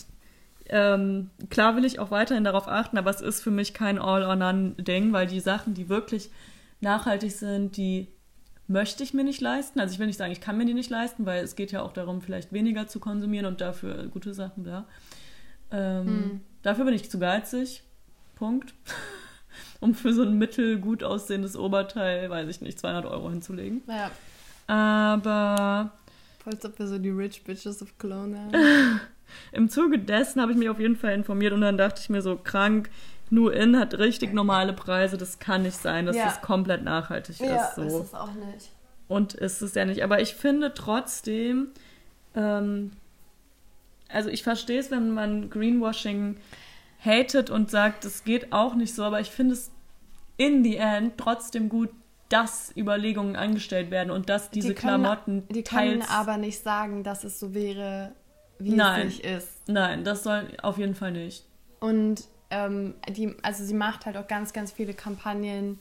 ähm, 0.71 1.29
klar 1.49 1.75
will 1.75 1.85
ich 1.85 1.99
auch 1.99 2.11
weiterhin 2.11 2.43
darauf 2.43 2.67
achten, 2.67 2.97
aber 2.97 3.09
es 3.09 3.21
ist 3.21 3.41
für 3.41 3.51
mich 3.51 3.73
kein 3.73 3.99
All-or-None-Ding, 3.99 5.11
weil 5.13 5.27
die 5.27 5.41
Sachen, 5.41 5.73
die 5.73 5.89
wirklich 5.89 6.31
nachhaltig 6.79 7.31
sind, 7.31 7.77
die 7.77 8.07
möchte 8.67 9.03
ich 9.03 9.13
mir 9.13 9.25
nicht 9.25 9.41
leisten. 9.41 9.79
Also 9.81 9.93
ich 9.93 9.99
will 9.99 10.07
nicht 10.07 10.17
sagen, 10.17 10.31
ich 10.31 10.39
kann 10.39 10.57
mir 10.57 10.65
die 10.65 10.73
nicht 10.73 10.89
leisten, 10.89 11.25
weil 11.25 11.43
es 11.43 11.55
geht 11.55 11.73
ja 11.73 11.81
auch 11.81 11.91
darum, 11.91 12.21
vielleicht 12.21 12.53
weniger 12.53 12.87
zu 12.87 12.99
konsumieren 12.99 13.45
und 13.45 13.59
dafür 13.59 14.07
gute 14.07 14.33
Sachen 14.33 14.63
da. 14.63 14.85
Ähm, 15.71 16.07
Hm. 16.07 16.41
Dafür 16.63 16.85
bin 16.85 16.93
ich 16.93 17.09
zu 17.09 17.19
geizig. 17.19 17.83
Punkt. 18.35 18.73
um 19.81 19.93
für 19.93 20.13
so 20.13 20.21
ein 20.21 20.37
mittelgut 20.37 21.03
aussehendes 21.03 21.57
Oberteil, 21.57 22.29
weiß 22.29 22.47
ich 22.47 22.61
nicht, 22.61 22.79
200 22.79 23.05
Euro 23.05 23.29
hinzulegen. 23.29 23.81
Ja, 23.87 24.09
Aber 24.67 25.91
als 26.45 26.65
ob 26.65 26.79
wir 26.79 26.87
so 26.87 26.97
die 26.97 27.09
Rich 27.09 27.43
Bitches 27.43 27.81
of 27.81 27.97
Cologne 27.97 28.39
haben. 28.39 29.01
im 29.51 29.69
Zuge 29.69 29.99
dessen 29.99 30.41
habe 30.41 30.51
ich 30.51 30.57
mich 30.57 30.69
auf 30.69 30.79
jeden 30.79 30.95
Fall 30.95 31.13
informiert 31.13 31.53
und 31.53 31.61
dann 31.61 31.77
dachte 31.77 32.01
ich 32.01 32.09
mir 32.09 32.21
so, 32.21 32.35
krank, 32.37 32.89
New 33.29 33.47
In 33.49 33.77
hat 33.79 33.93
richtig 33.97 34.33
normale 34.33 34.73
Preise, 34.73 35.17
das 35.17 35.39
kann 35.39 35.61
nicht 35.63 35.77
sein, 35.77 36.05
dass 36.05 36.15
Ja. 36.17 36.25
das 36.25 36.41
komplett 36.41 36.83
nachhaltig 36.83 37.39
ist. 37.39 37.75
So. 37.75 37.81
ist 37.83 37.93
es 37.93 38.13
auch 38.13 38.33
nicht. 38.33 38.71
Und 39.07 39.33
ist 39.33 39.61
es 39.61 39.73
ja 39.73 39.85
nicht. 39.85 40.03
Aber 40.03 40.21
ich 40.21 40.35
finde 40.35 40.73
trotzdem, 40.73 41.67
ähm, 42.35 42.91
also 44.09 44.29
ich 44.29 44.43
verstehe 44.43 44.79
es, 44.79 44.91
wenn 44.91 45.11
man 45.11 45.49
Greenwashing 45.49 46.37
hatet 47.03 47.49
und 47.49 47.71
sagt, 47.71 48.03
es 48.05 48.23
geht 48.25 48.51
auch 48.51 48.75
nicht 48.75 48.93
so, 48.93 49.03
aber 49.03 49.19
ich 49.21 49.31
finde 49.31 49.53
es 49.53 49.71
in 50.37 50.63
the 50.63 50.75
end 50.77 51.13
trotzdem 51.17 51.69
gut, 51.69 51.89
dass 52.29 52.71
Überlegungen 52.77 53.35
angestellt 53.35 53.91
werden 53.91 54.11
und 54.11 54.29
dass 54.29 54.49
diese 54.49 54.69
Die 54.69 54.73
können- 54.75 55.01
Klamotten 55.03 55.47
Die 55.49 55.63
können 55.63 55.99
teils. 56.01 56.09
aber 56.09 56.37
nicht 56.37 56.61
sagen, 56.63 57.03
dass 57.03 57.23
es 57.25 57.39
so 57.39 57.53
wäre, 57.53 58.13
wie 58.63 58.71
Nein. 58.71 59.07
es 59.07 59.13
nicht 59.15 59.25
ist. 59.25 59.47
Nein, 59.67 60.03
das 60.03 60.23
soll 60.23 60.47
auf 60.61 60.77
jeden 60.77 60.95
Fall 60.95 61.11
nicht. 61.11 61.43
Und 61.79 62.23
ähm, 62.49 62.93
die, 63.09 63.35
also 63.43 63.63
sie 63.63 63.73
macht 63.73 64.05
halt 64.05 64.17
auch 64.17 64.27
ganz, 64.27 64.53
ganz 64.53 64.71
viele 64.71 64.93
Kampagnen 64.93 65.79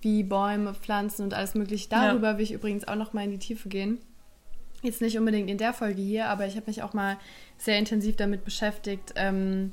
wie 0.00 0.22
Bäume, 0.22 0.74
Pflanzen 0.74 1.22
und 1.22 1.34
alles 1.34 1.54
mögliche. 1.54 1.88
Darüber 1.88 2.36
will 2.36 2.44
ich 2.44 2.52
übrigens 2.52 2.86
auch 2.86 2.94
noch 2.96 3.12
mal 3.12 3.24
in 3.24 3.30
die 3.30 3.38
Tiefe 3.38 3.68
gehen. 3.68 3.98
Jetzt 4.82 5.00
nicht 5.00 5.18
unbedingt 5.18 5.50
in 5.50 5.58
der 5.58 5.72
Folge 5.72 6.00
hier, 6.00 6.28
aber 6.28 6.46
ich 6.46 6.54
habe 6.54 6.66
mich 6.66 6.82
auch 6.82 6.92
mal 6.92 7.16
sehr 7.56 7.78
intensiv 7.78 8.14
damit 8.14 8.44
beschäftigt, 8.44 9.12
ähm, 9.16 9.72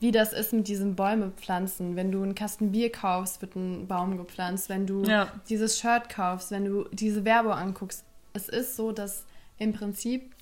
wie 0.00 0.12
das 0.12 0.32
ist 0.32 0.52
mit 0.54 0.68
diesen 0.68 0.94
Bäume 0.96 1.30
pflanzen. 1.36 1.96
Wenn 1.96 2.10
du 2.12 2.22
einen 2.22 2.34
Kasten 2.34 2.72
Bier 2.72 2.90
kaufst, 2.90 3.40
wird 3.42 3.54
ein 3.56 3.86
Baum 3.86 4.16
gepflanzt. 4.16 4.68
Wenn 4.70 4.86
du 4.86 5.04
Ja. 5.04 5.30
dieses 5.48 5.78
Shirt 5.78 6.08
kaufst, 6.08 6.50
wenn 6.50 6.64
du 6.64 6.84
diese 6.92 7.24
Werbung 7.24 7.52
anguckst. 7.52 8.04
Es 8.32 8.48
ist 8.48 8.76
so, 8.76 8.92
dass 8.92 9.24
im 9.58 9.72
Prinzip 9.72 10.34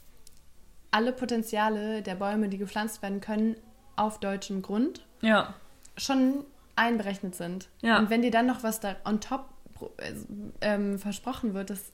alle 0.94 1.12
Potenziale 1.12 2.02
der 2.02 2.14
Bäume, 2.14 2.48
die 2.48 2.56
gepflanzt 2.58 3.02
werden 3.02 3.20
können, 3.20 3.56
auf 3.96 4.20
deutschem 4.20 4.62
Grund 4.62 5.04
Ja, 5.22 5.54
schon 5.96 6.44
einberechnet 6.76 7.34
sind. 7.34 7.68
Ja. 7.82 7.98
Und 7.98 8.10
wenn 8.10 8.22
dir 8.22 8.30
dann 8.30 8.46
noch 8.46 8.62
was 8.62 8.78
da 8.80 8.96
on 9.04 9.20
top 9.20 9.46
äh, 9.98 10.12
ähm, 10.60 10.98
versprochen 10.98 11.52
wird, 11.54 11.70
das 11.70 11.90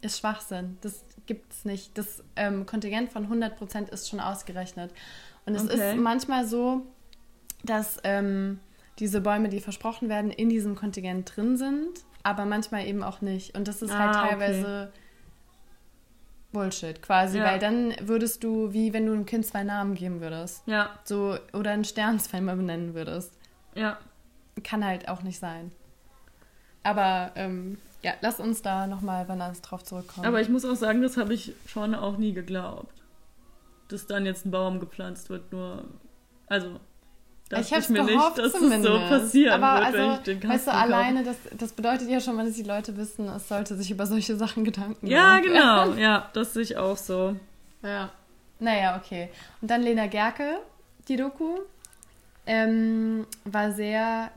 ist 0.00 0.18
Schwachsinn. 0.20 0.78
Das 0.82 1.04
gibt's 1.26 1.64
nicht. 1.64 1.98
Das 1.98 2.22
ähm, 2.36 2.64
Kontingent 2.64 3.10
von 3.12 3.26
100% 3.28 3.90
ist 3.90 4.08
schon 4.08 4.20
ausgerechnet. 4.20 4.92
Und 5.44 5.56
es 5.56 5.64
Okay. 5.64 5.92
ist 5.94 5.96
manchmal 6.00 6.46
so, 6.46 6.82
dass 7.64 7.98
ähm, 8.04 8.60
diese 9.00 9.20
Bäume, 9.20 9.48
die 9.48 9.58
versprochen 9.60 10.08
werden, 10.08 10.30
in 10.30 10.48
diesem 10.48 10.76
Kontingent 10.76 11.34
drin 11.34 11.56
sind, 11.56 12.04
aber 12.22 12.44
manchmal 12.44 12.86
eben 12.86 13.02
auch 13.02 13.20
nicht. 13.20 13.56
Und 13.56 13.66
das 13.66 13.82
ist 13.82 13.96
halt 13.96 14.14
Ah, 14.16 14.26
okay. 14.26 14.88
Bullshit 16.52 17.02
quasi, 17.02 17.38
Ja. 17.38 17.44
weil 17.44 17.58
dann 17.58 17.94
würdest 18.00 18.42
du, 18.42 18.72
wie 18.72 18.92
wenn 18.92 19.06
du 19.06 19.12
einem 19.12 19.26
Kind 19.26 19.44
zwei 19.46 19.64
Namen 19.64 19.94
geben 19.94 20.20
würdest. 20.20 20.62
ja, 20.66 20.90
So, 21.04 21.36
oder 21.52 21.70
einen 21.72 21.84
Sternsfilm 21.84 22.46
benennen 22.46 22.94
würdest. 22.94 23.32
ja. 23.74 23.98
Kann 24.64 24.84
halt 24.84 25.08
auch 25.08 25.22
nicht 25.22 25.38
sein. 25.38 25.70
Aber 26.82 27.30
ähm, 27.36 27.78
ja, 28.02 28.14
lass 28.22 28.40
uns 28.40 28.60
da 28.60 28.88
nochmal 28.88 29.28
wann 29.28 29.40
anders 29.40 29.62
drauf 29.62 29.84
zurückkommen. 29.84 30.26
Aber 30.26 30.40
ich 30.40 30.48
muss 30.48 30.64
auch 30.64 30.74
sagen, 30.74 31.00
das 31.00 31.16
habe 31.16 31.32
ich 31.32 31.52
schon 31.66 31.94
auch 31.94 32.16
nie 32.16 32.32
geglaubt. 32.32 32.92
Dass 33.88 34.06
dann 34.08 34.26
jetzt 34.26 34.46
ein 34.46 34.50
Baum 34.50 34.80
gepflanzt 34.80 35.30
wird, 35.30 35.52
nur. 35.52 35.84
Also. 36.48 36.80
Dachte 37.48 37.64
ich 37.64 37.72
hab's 37.72 37.88
mir 37.88 38.04
gehofft 38.04 38.36
nicht, 38.36 38.46
dass 38.46 38.52
zumindest. 38.60 38.84
es 38.84 38.90
so 38.90 39.08
passieren 39.08 39.62
Aber 39.62 39.80
wird, 39.84 39.92
wenn 39.94 40.00
also, 40.10 40.18
ich 40.30 40.38
den 40.40 40.48
weißt 40.50 40.66
du, 40.66 40.70
kaufe. 40.70 40.82
alleine, 40.82 41.24
das, 41.24 41.36
das 41.56 41.72
bedeutet 41.72 42.08
ja 42.08 42.20
schon 42.20 42.36
mal, 42.36 42.44
dass 42.46 42.54
die 42.56 42.62
Leute 42.62 42.96
wissen, 42.96 43.28
es 43.28 43.48
sollte 43.48 43.76
sich 43.76 43.90
über 43.90 44.06
solche 44.06 44.36
Sachen 44.36 44.64
Gedanken 44.64 45.06
Ja, 45.06 45.28
machen. 45.38 45.42
genau. 45.44 45.92
Ja, 45.94 46.28
das 46.34 46.52
sehe 46.54 46.62
ich 46.62 46.76
auch 46.76 46.96
so. 46.96 47.36
Ja. 47.82 48.10
Naja, 48.60 49.00
okay. 49.02 49.30
Und 49.62 49.70
dann 49.70 49.82
Lena 49.82 50.06
Gerke, 50.08 50.58
die 51.08 51.16
Doku, 51.16 51.58
ähm, 52.46 53.26
war 53.44 53.72
sehr, 53.72 54.30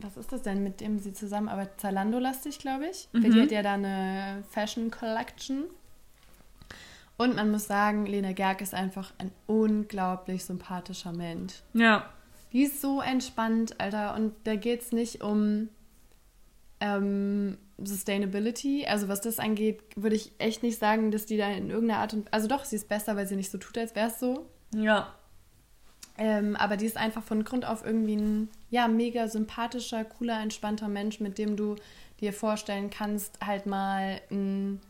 was 0.00 0.16
ist 0.16 0.30
das 0.32 0.42
denn, 0.42 0.62
mit 0.62 0.80
dem 0.80 0.98
sie 0.98 1.12
zusammenarbeitet? 1.12 1.80
Zalando-lastig, 1.80 2.58
glaube 2.58 2.86
ich. 2.90 3.08
Mhm. 3.12 3.32
die 3.32 3.40
hat 3.42 3.50
ja 3.50 3.62
da 3.62 3.74
eine 3.74 4.44
Fashion 4.50 4.90
Collection. 4.90 5.64
Und 7.18 7.36
man 7.36 7.50
muss 7.50 7.66
sagen, 7.66 8.06
Lena 8.06 8.32
Gerke 8.32 8.62
ist 8.62 8.74
einfach 8.74 9.12
ein 9.18 9.32
unglaublich 9.46 10.44
sympathischer 10.44 11.12
Mensch. 11.12 11.54
Ja. 11.72 12.10
Die 12.52 12.62
ist 12.62 12.80
so 12.80 13.00
entspannt, 13.00 13.80
Alter. 13.80 14.14
Und 14.14 14.34
da 14.44 14.56
geht 14.56 14.82
es 14.82 14.92
nicht 14.92 15.22
um 15.22 15.68
ähm, 16.80 17.56
Sustainability. 17.78 18.86
Also 18.86 19.08
was 19.08 19.20
das 19.20 19.38
angeht, 19.38 19.82
würde 19.96 20.16
ich 20.16 20.32
echt 20.38 20.62
nicht 20.62 20.78
sagen, 20.78 21.10
dass 21.10 21.26
die 21.26 21.36
da 21.36 21.48
in 21.48 21.70
irgendeiner 21.70 22.00
Art 22.00 22.14
und 22.14 22.32
Also 22.32 22.48
doch, 22.48 22.64
sie 22.64 22.76
ist 22.76 22.88
besser, 22.88 23.16
weil 23.16 23.26
sie 23.26 23.36
nicht 23.36 23.50
so 23.50 23.58
tut, 23.58 23.78
als 23.78 23.94
wäre 23.94 24.08
es 24.08 24.20
so. 24.20 24.46
Ja. 24.74 25.14
Ähm, 26.18 26.56
aber 26.56 26.76
die 26.76 26.86
ist 26.86 26.96
einfach 26.96 27.22
von 27.22 27.44
Grund 27.44 27.66
auf 27.66 27.84
irgendwie 27.84 28.16
ein 28.16 28.48
ja, 28.70 28.88
mega 28.88 29.28
sympathischer, 29.28 30.04
cooler, 30.04 30.40
entspannter 30.40 30.88
Mensch, 30.88 31.20
mit 31.20 31.38
dem 31.38 31.56
du 31.56 31.76
dir 32.20 32.32
vorstellen 32.32 32.88
kannst, 32.88 33.38
halt 33.44 33.66
mal 33.66 34.20
ein 34.30 34.80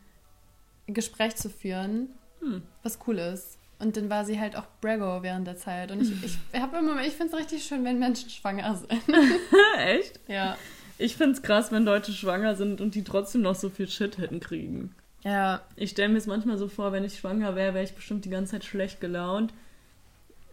Gespräch 0.93 1.35
zu 1.35 1.49
führen, 1.49 2.09
Hm. 2.39 2.61
was 2.83 2.99
cool 3.07 3.17
ist. 3.19 3.57
Und 3.79 3.95
dann 3.97 4.09
war 4.09 4.25
sie 4.25 4.39
halt 4.39 4.55
auch 4.55 4.65
Brago 4.81 5.21
während 5.21 5.45
der 5.47 5.57
Zeit. 5.57 5.91
Und 5.91 6.01
ich, 6.01 6.11
ich 6.23 6.37
habe 6.61 6.77
immer, 6.77 6.99
ich 7.05 7.13
finde 7.13 7.33
es 7.33 7.39
richtig 7.39 7.63
schön, 7.63 7.83
wenn 7.85 7.99
Menschen 7.99 8.29
schwanger 8.29 8.75
sind. 8.75 8.91
Echt? 9.77 10.19
Ja. 10.27 10.57
Ich 10.97 11.15
find's 11.15 11.43
krass, 11.43 11.71
wenn 11.71 11.83
Leute 11.83 12.11
schwanger 12.11 12.55
sind 12.55 12.81
und 12.81 12.95
die 12.95 13.03
trotzdem 13.03 13.41
noch 13.43 13.53
so 13.55 13.69
viel 13.69 13.87
Shit 13.87 14.17
hätten 14.17 14.39
kriegen. 14.39 14.95
Ja. 15.23 15.61
Ich 15.75 15.91
stelle 15.91 16.09
mir 16.09 16.17
es 16.17 16.25
manchmal 16.25 16.57
so 16.57 16.67
vor, 16.67 16.91
wenn 16.91 17.03
ich 17.03 17.19
schwanger 17.19 17.55
wäre, 17.55 17.73
wäre 17.75 17.83
ich 17.83 17.93
bestimmt 17.93 18.25
die 18.25 18.29
ganze 18.29 18.53
Zeit 18.53 18.63
schlecht 18.63 18.99
gelaunt, 18.99 19.53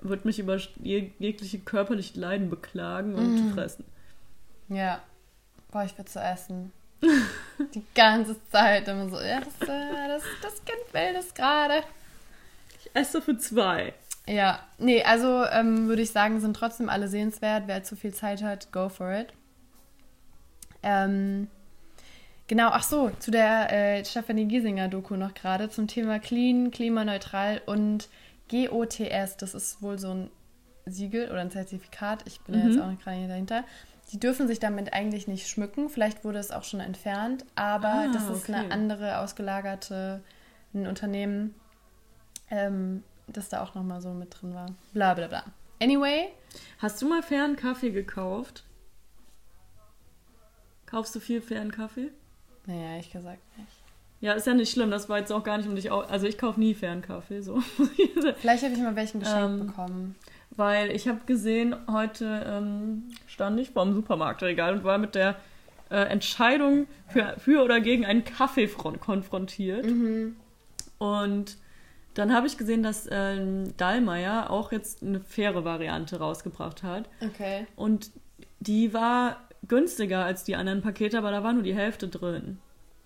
würde 0.02 0.26
mich 0.26 0.38
über 0.38 0.58
jeg 0.82 1.12
jegliche 1.18 1.60
körperliche 1.60 2.20
Leiden 2.20 2.50
beklagen 2.50 3.14
und 3.14 3.34
Mhm. 3.48 3.52
fressen. 3.54 3.84
Ja. 4.68 5.00
Boah, 5.70 5.84
ich 5.84 5.96
will 5.96 6.04
zu 6.04 6.20
essen. 6.20 6.72
Die 7.02 7.82
ganze 7.94 8.36
Zeit 8.50 8.88
immer 8.88 9.08
so, 9.08 9.20
ja, 9.20 9.40
das, 9.40 9.68
äh, 9.68 10.08
das, 10.08 10.22
das 10.42 10.64
Kind 10.64 10.92
will 10.92 11.12
das 11.14 11.34
gerade. 11.34 11.82
Ich 12.80 12.90
esse 12.94 13.20
für 13.22 13.36
zwei. 13.38 13.92
Ja, 14.26 14.60
nee, 14.78 15.02
also 15.02 15.44
ähm, 15.44 15.86
würde 15.86 16.02
ich 16.02 16.10
sagen, 16.10 16.40
sind 16.40 16.56
trotzdem 16.56 16.88
alle 16.88 17.08
sehenswert. 17.08 17.64
Wer 17.66 17.82
zu 17.84 17.94
viel 17.96 18.14
Zeit 18.14 18.42
hat, 18.42 18.72
go 18.72 18.88
for 18.88 19.12
it. 19.12 19.32
Ähm, 20.82 21.48
genau, 22.46 22.68
ach 22.68 22.82
so, 22.82 23.10
zu 23.18 23.30
der 23.30 23.72
äh, 23.72 24.04
Stephanie 24.04 24.46
Giesinger-Doku 24.46 25.16
noch 25.16 25.34
gerade 25.34 25.68
zum 25.70 25.88
Thema 25.88 26.18
Clean, 26.18 26.70
klimaneutral 26.70 27.60
und 27.66 28.08
GOTS. 28.50 29.36
Das 29.38 29.54
ist 29.54 29.82
wohl 29.82 29.98
so 29.98 30.10
ein 30.10 30.30
Siegel 30.86 31.30
oder 31.30 31.40
ein 31.40 31.50
Zertifikat. 31.50 32.22
Ich 32.26 32.40
bin 32.42 32.54
ja 32.58 32.64
Mhm. 32.64 32.70
jetzt 32.72 32.80
auch 32.82 32.88
nicht 32.88 33.02
gerade 33.02 33.28
dahinter. 33.28 33.64
Die 34.12 34.20
dürfen 34.20 34.46
sich 34.46 34.58
damit 34.60 34.92
eigentlich 34.92 35.26
nicht 35.28 35.48
schmücken. 35.48 35.88
Vielleicht 35.88 36.24
wurde 36.24 36.38
es 36.38 36.50
auch 36.50 36.64
schon 36.64 36.80
entfernt, 36.80 37.44
aber 37.54 37.88
Ah, 37.88 38.08
das 38.12 38.28
ist 38.28 38.44
okay. 38.44 38.54
eine 38.54 38.70
andere 38.72 39.18
ausgelagerte 39.18 40.22
ein 40.74 40.86
Unternehmen, 40.86 41.54
ähm, 42.50 43.02
das 43.26 43.48
da 43.48 43.62
auch 43.62 43.74
nochmal 43.74 44.00
so 44.00 44.10
mit 44.10 44.40
drin 44.40 44.54
war. 44.54 44.66
Bla 44.92 45.14
bla 45.14 45.28
bla. 45.28 45.44
Anyway, 45.82 46.28
Hast 46.78 47.00
du 47.02 47.08
mal 47.08 47.22
fairen 47.22 47.56
Kaffee 47.56 47.90
gekauft? 47.90 48.64
Kaufst 50.86 51.14
du 51.14 51.20
viel 51.20 51.40
fairen 51.40 51.70
Kaffee? 51.72 52.10
naja, 52.66 52.92
ehrlich 52.92 53.10
gesagt 53.10 53.40
nicht. 53.58 53.68
Ja, 54.20 54.32
ist 54.32 54.46
ja 54.46 54.54
nicht 54.54 54.70
schlimm, 54.72 54.90
das 54.90 55.08
war 55.10 55.18
jetzt 55.18 55.30
auch 55.32 55.44
gar 55.44 55.58
nicht 55.58 55.68
um 55.68 55.74
dich 55.74 55.90
au 55.90 56.00
Also 56.00 56.26
ich 56.26 56.38
kaufe 56.38 56.58
nie 56.58 56.74
fairen 56.74 57.02
Kaffee, 57.02 57.42
so. 57.42 57.60
Vielleicht 58.38 58.62
habe 58.64 58.72
ich 58.74 58.80
mal 58.80 58.96
welchen 58.96 59.20
geschenkt 59.20 59.60
Ähm, 59.60 59.66
bekommen. 59.66 60.14
Weil 60.56 60.90
ich 60.92 61.08
habe 61.08 61.20
gesehen, 61.26 61.74
heute 61.90 62.44
ähm, 62.46 63.04
stand 63.26 63.58
ich 63.58 63.70
vorm 63.70 63.92
Supermarktregal 63.94 64.74
und 64.74 64.84
war 64.84 64.98
mit 64.98 65.14
der 65.14 65.36
äh, 65.90 65.96
Entscheidung 65.96 66.86
für, 67.08 67.34
für 67.38 67.64
oder 67.64 67.80
gegen 67.80 68.04
einen 68.06 68.24
Kaffee 68.24 68.68
fron- 68.68 69.00
konfrontiert. 69.00 69.84
Mhm. 69.84 70.36
Und 70.98 71.56
dann 72.14 72.32
habe 72.32 72.46
ich 72.46 72.56
gesehen, 72.56 72.84
dass 72.84 73.08
ähm, 73.10 73.76
Dallmayr 73.76 74.50
auch 74.50 74.70
jetzt 74.70 75.02
eine 75.02 75.18
faire 75.20 75.64
Variante 75.64 76.18
rausgebracht 76.20 76.84
hat. 76.84 77.08
Okay. 77.20 77.66
Und 77.74 78.12
die 78.60 78.94
war 78.94 79.40
günstiger 79.66 80.24
als 80.24 80.44
die 80.44 80.54
anderen 80.54 80.80
Pakete, 80.82 81.18
aber 81.18 81.32
da 81.32 81.42
war 81.42 81.52
nur 81.52 81.64
die 81.64 81.74
Hälfte 81.74 82.06
drin. 82.06 82.58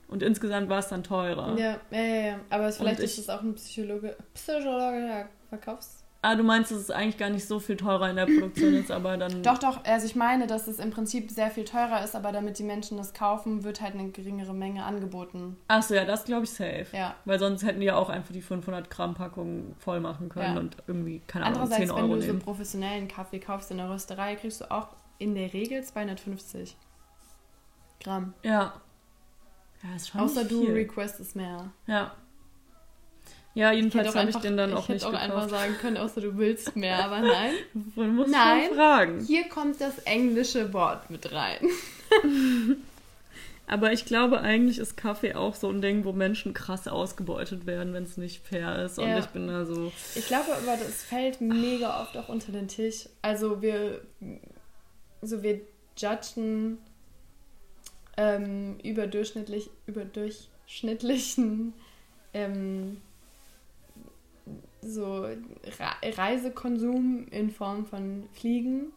Und 0.08 0.22
insgesamt 0.22 0.68
war 0.68 0.78
es 0.80 0.88
dann 0.88 1.02
teurer. 1.02 1.56
Ja, 1.58 1.76
ja, 1.90 1.98
ja, 2.02 2.26
ja. 2.26 2.40
Aber 2.50 2.70
vielleicht 2.72 2.98
Und 2.98 3.04
ist 3.04 3.14
ich- 3.14 3.24
es 3.24 3.30
auch 3.30 3.40
ein 3.42 3.54
Psychologe, 3.54 4.16
Psychologe 4.34 5.00
der 5.00 5.28
Verkaufs... 5.48 5.97
Ah, 6.20 6.34
du 6.34 6.42
meinst, 6.42 6.72
es 6.72 6.90
eigentlich 6.90 7.16
gar 7.16 7.30
nicht 7.30 7.46
so 7.46 7.60
viel 7.60 7.76
teurer 7.76 8.10
in 8.10 8.16
der 8.16 8.26
Produktion 8.26 8.74
ist, 8.74 8.90
aber 8.90 9.16
dann. 9.16 9.40
Doch, 9.44 9.58
doch, 9.58 9.84
also 9.84 10.04
ich 10.04 10.16
meine, 10.16 10.48
dass 10.48 10.66
es 10.66 10.80
im 10.80 10.90
Prinzip 10.90 11.30
sehr 11.30 11.48
viel 11.48 11.64
teurer 11.64 12.02
ist, 12.02 12.16
aber 12.16 12.32
damit 12.32 12.58
die 12.58 12.64
Menschen 12.64 12.98
das 12.98 13.14
kaufen, 13.14 13.62
wird 13.62 13.80
halt 13.80 13.94
eine 13.94 14.08
geringere 14.10 14.52
Menge 14.52 14.82
angeboten. 14.84 15.56
Achso, 15.68 15.94
ja, 15.94 16.04
das 16.04 16.24
glaube 16.24 16.42
ich 16.44 16.50
safe. 16.50 16.86
Ja. 16.92 17.14
Weil 17.24 17.38
sonst 17.38 17.62
hätten 17.64 17.78
die 17.78 17.86
ja 17.86 17.94
auch 17.96 18.08
einfach 18.08 18.32
die 18.32 18.42
500 18.42 18.90
Gramm 18.90 19.14
Packung 19.14 19.76
voll 19.78 20.00
machen 20.00 20.28
können 20.28 20.54
Ja. 20.54 20.60
und 20.60 20.76
irgendwie, 20.88 21.20
keine 21.28 21.44
Ahnung, 21.46 21.60
Andererseits, 21.62 21.88
10 21.88 21.96
wenn 21.96 22.04
Euro 22.04 22.14
du 22.16 22.20
so 22.22 22.26
nehmen. 22.26 22.38
professionellen 22.40 23.06
Kaffee 23.06 23.38
kaufst 23.38 23.70
in 23.70 23.76
der 23.76 23.88
Rösterei, 23.88 24.34
kriegst 24.34 24.60
du 24.60 24.70
auch 24.72 24.88
in 25.18 25.36
der 25.36 25.52
Regel 25.52 25.84
250 25.84 26.76
Gramm. 28.02 28.34
Ja. 28.42 28.74
Ja, 29.84 29.94
ist 29.94 30.08
schon 30.08 30.20
Außer 30.20 30.40
nicht 30.40 30.50
du 30.50 30.64
viel. 30.64 30.72
requestest 30.74 31.36
mehr. 31.36 31.70
Ja. 31.86 32.10
Ja, 33.54 33.72
jedenfalls 33.72 34.14
habe 34.14 34.30
ich 34.30 34.36
den 34.36 34.56
dann 34.56 34.72
auch 34.72 34.84
ich 34.84 34.88
nicht 34.90 35.04
hätte 35.04 35.08
auch 35.08 35.20
gekauft. 35.20 35.32
einfach 35.32 35.48
sagen 35.48 35.74
können, 35.80 35.96
außer 35.96 36.20
du 36.20 36.36
willst 36.36 36.76
mehr, 36.76 37.04
aber 37.04 37.20
nein. 37.20 37.52
Man 37.96 38.14
muss 38.14 38.30
Nein. 38.30 38.70
fragen. 38.74 39.24
Hier 39.24 39.48
kommt 39.48 39.80
das 39.80 39.98
englische 40.00 40.72
Wort 40.72 41.10
mit 41.10 41.32
rein. 41.32 41.58
Aber 43.70 43.92
ich 43.92 44.06
glaube, 44.06 44.40
eigentlich 44.40 44.78
ist 44.78 44.96
Kaffee 44.96 45.34
auch 45.34 45.54
so 45.54 45.68
ein 45.68 45.82
Ding, 45.82 46.06
wo 46.06 46.12
Menschen 46.12 46.54
krass 46.54 46.88
ausgebeutet 46.88 47.66
werden, 47.66 47.92
wenn 47.92 48.04
es 48.04 48.16
nicht 48.16 48.42
fair 48.46 48.82
ist. 48.82 48.98
Und 48.98 49.08
Ja. 49.10 49.18
ich 49.18 49.26
bin 49.26 49.46
da 49.46 49.66
so. 49.66 49.92
Ich 50.14 50.26
glaube 50.26 50.54
aber, 50.54 50.78
das 50.78 51.02
fällt 51.02 51.42
mega 51.42 52.00
oft 52.00 52.16
auch 52.16 52.30
unter 52.30 52.50
den 52.50 52.68
Tisch. 52.68 53.10
Also 53.20 53.60
wir, 53.60 54.00
so 55.20 55.42
wir 55.42 55.60
judgen 55.98 56.78
ähm, 58.16 58.78
überdurchschnittlich, 58.82 59.68
überdurchschnittlichen 59.86 61.74
ähm, 62.32 63.02
so 64.82 65.22
Re 65.22 65.36
Reisekonsum 66.16 67.26
in 67.30 67.50
Form 67.50 67.86
von 67.86 68.24
Fliegen. 68.32 68.92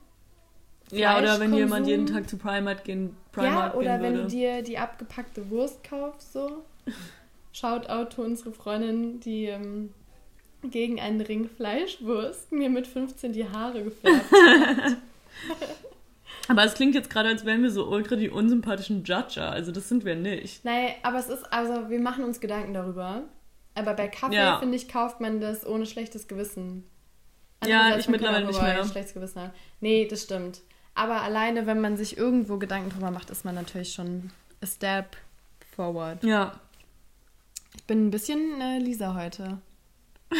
Ja, 0.92 1.18
oder 1.20 1.40
wenn 1.40 1.54
jemand 1.54 1.88
jeden 1.88 2.06
Tag 2.06 2.30
zu 2.30 2.38
Primark 2.38 2.84
gehen, 2.84 3.16
Ja, 3.36 3.42
Primark 3.42 3.76
oder 3.76 3.94
gehen 3.98 4.02
wenn 4.04 4.14
würde. 4.14 4.24
du 4.26 4.30
dir 4.30 4.62
die 4.62 4.78
abgepackte 4.78 5.50
Wurst 5.50 5.84
kaufst, 5.84 6.34
so. 6.34 6.64
Shoutout 7.54 8.16
to 8.16 8.24
unsere 8.24 8.52
Freundin, 8.52 9.20
die 9.20 9.46
ähm, 9.46 9.92
gegen 10.64 11.00
einen 11.00 11.22
Ring 11.22 11.50
Fleischwurst 11.50 12.52
mir 12.52 12.70
mit 12.70 12.88
15 12.88 13.34
die 13.34 13.48
Haare 13.48 13.84
gefärbt 13.84 14.32
hat. 14.32 14.98
Aber 16.48 16.64
es 16.66 16.74
klingt 16.74 16.96
jetzt 16.96 17.10
gerade, 17.10 17.30
als 17.30 17.46
wären 17.46 17.62
wir 17.64 17.72
so 17.72 17.88
ultra 17.88 18.16
die 18.16 18.30
unsympathischen 18.30 19.04
Judger. 19.04 19.52
Also 19.52 19.72
das 19.72 19.88
sind 19.90 20.06
wir 20.06 20.16
nicht. 20.16 20.64
Nein, 20.66 20.92
aber 21.04 21.20
es 21.20 21.30
ist, 21.30 21.44
also 21.52 21.90
wir 21.90 22.00
machen 22.00 22.24
uns 22.24 22.40
Gedanken 22.40 22.74
darüber. 22.74 23.24
Aber 23.76 23.94
bei 23.94 24.08
Kaffee, 24.08 24.36
Ja. 24.36 24.60
finde 24.60 24.76
ich, 24.76 24.88
kauft 24.90 25.22
man 25.22 25.40
das 25.40 25.66
ohne 25.66 25.86
schlechtes 25.86 26.28
Gewissen. 26.28 26.84
Ja, 27.66 27.96
ich 27.98 28.08
mittlerweile 28.10 28.48
nicht 28.48 28.62
mehr. 28.62 28.84
Schlechtes 28.86 29.14
Gewissen 29.14 29.42
haben. 29.42 29.52
Nee, 29.80 30.08
das 30.08 30.24
stimmt. 30.24 30.62
Aber 30.96 31.22
alleine, 31.22 31.68
wenn 31.68 31.80
man 31.80 31.96
sich 31.96 32.18
irgendwo 32.18 32.58
Gedanken 32.58 32.90
drüber 32.90 33.12
macht, 33.12 33.30
ist 33.30 33.46
man 33.46 33.56
natürlich 33.56 33.94
schon 33.94 34.32
a 34.62 34.66
step 34.66 35.16
forward. 35.76 36.24
Ja. 36.24 36.60
Ich 37.78 37.84
bin 37.86 38.08
ein 38.08 38.12
bisschen 38.12 38.60
äh, 38.60 38.80
Lisa 38.80 39.16
heute. 39.16 39.60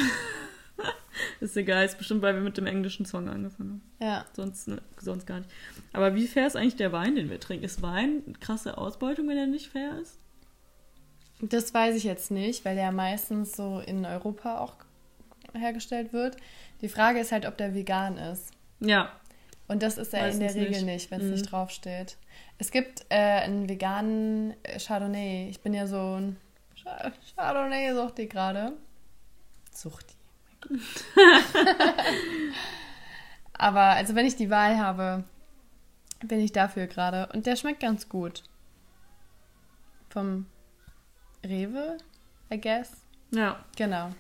Ist 1.40 1.58
egal, 1.58 1.86
ist 1.86 1.98
bestimmt, 1.98 2.22
weil 2.22 2.34
wir 2.36 2.42
mit 2.42 2.58
dem 2.58 2.66
englischen 2.68 3.06
Song 3.06 3.28
angefangen 3.28 3.82
haben. 4.00 4.10
Ja. 4.10 4.26
Sonst, 4.34 4.68
ne, 4.68 4.82
sonst 5.00 5.26
gar 5.28 5.40
nicht. 5.40 5.50
Aber 5.94 6.16
wie 6.16 6.28
fair 6.28 6.48
ist 6.48 6.56
eigentlich 6.56 6.76
der 6.78 6.92
Wein, 6.92 7.16
den 7.16 7.30
wir 7.30 7.40
trinken? 7.40 7.66
Ist 7.66 7.82
Wein 7.82 8.24
eine 8.26 8.36
krasse 8.40 8.78
Ausbeutung, 8.78 9.28
wenn 9.28 9.38
er 9.38 9.48
nicht 9.48 9.68
fair 9.68 10.00
ist? 10.00 10.18
Das 11.42 11.74
weiß 11.74 11.96
ich 11.96 12.04
jetzt 12.04 12.30
nicht, 12.32 12.64
weil 12.66 12.76
der 12.76 12.92
meistens 12.92 13.56
so 13.56 13.80
in 13.80 14.06
Europa 14.06 14.60
auch 14.60 14.74
hergestellt 15.54 16.14
wird. 16.14 16.38
Die 16.82 16.90
Frage 16.90 17.20
ist 17.20 17.32
halt, 17.32 17.46
ob 17.46 17.58
der 17.58 17.74
vegan 17.74 18.18
ist. 18.18 18.52
Ja. 18.80 19.12
Und 19.68 19.82
das 19.84 19.98
ist 19.98 20.14
er 20.14 20.30
in 20.30 20.40
der 20.40 20.54
Regel 20.54 20.70
nicht. 20.84 20.86
nicht, 20.86 21.12
wenn 21.12 21.20
es 21.22 21.26
Mhm. 21.28 21.32
nicht 21.32 21.52
draufsteht. 21.52 22.18
Es 22.58 22.72
gibt 22.72 23.06
äh, 23.10 23.16
einen 23.16 23.68
veganen 23.70 24.54
äh, 24.64 24.78
Chardonnay. 24.80 25.48
Ich 25.50 25.62
bin 25.62 25.74
ja 25.74 25.88
so 25.88 25.98
ein 26.20 26.38
Ch- 26.78 27.12
Chardonnay-Suchti 27.36 28.28
gerade. 28.28 28.74
Suchti. 29.74 30.14
Aber 33.54 33.82
also 33.82 34.16
wenn 34.16 34.26
ich 34.26 34.36
die 34.36 34.50
Wahl 34.50 34.78
habe, 34.78 35.24
bin 36.24 36.40
ich 36.40 36.52
dafür 36.52 36.88
gerade. 36.88 37.30
Und 37.34 37.46
der 37.46 37.56
schmeckt 37.56 37.80
ganz 37.80 38.10
gut. 38.10 38.44
Vom 40.10 40.46
Rewe, 41.44 41.98
I 42.52 42.60
guess. 42.60 42.92
Ja. 43.32 43.64
Genau. 43.78 44.12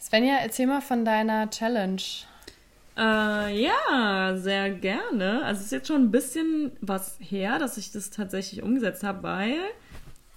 Svenja, 0.00 0.36
erzähl 0.42 0.66
mal 0.66 0.80
von 0.80 1.04
deiner 1.04 1.48
Challenge. 1.50 2.02
Äh, 2.96 3.62
ja, 3.64 4.36
sehr 4.36 4.70
gerne. 4.70 5.42
Also 5.44 5.60
es 5.60 5.66
ist 5.66 5.72
jetzt 5.72 5.88
schon 5.88 6.02
ein 6.02 6.10
bisschen 6.10 6.72
was 6.80 7.16
her, 7.20 7.58
dass 7.58 7.78
ich 7.78 7.92
das 7.92 8.10
tatsächlich 8.10 8.62
umgesetzt 8.62 9.02
habe, 9.04 9.22
weil 9.22 9.56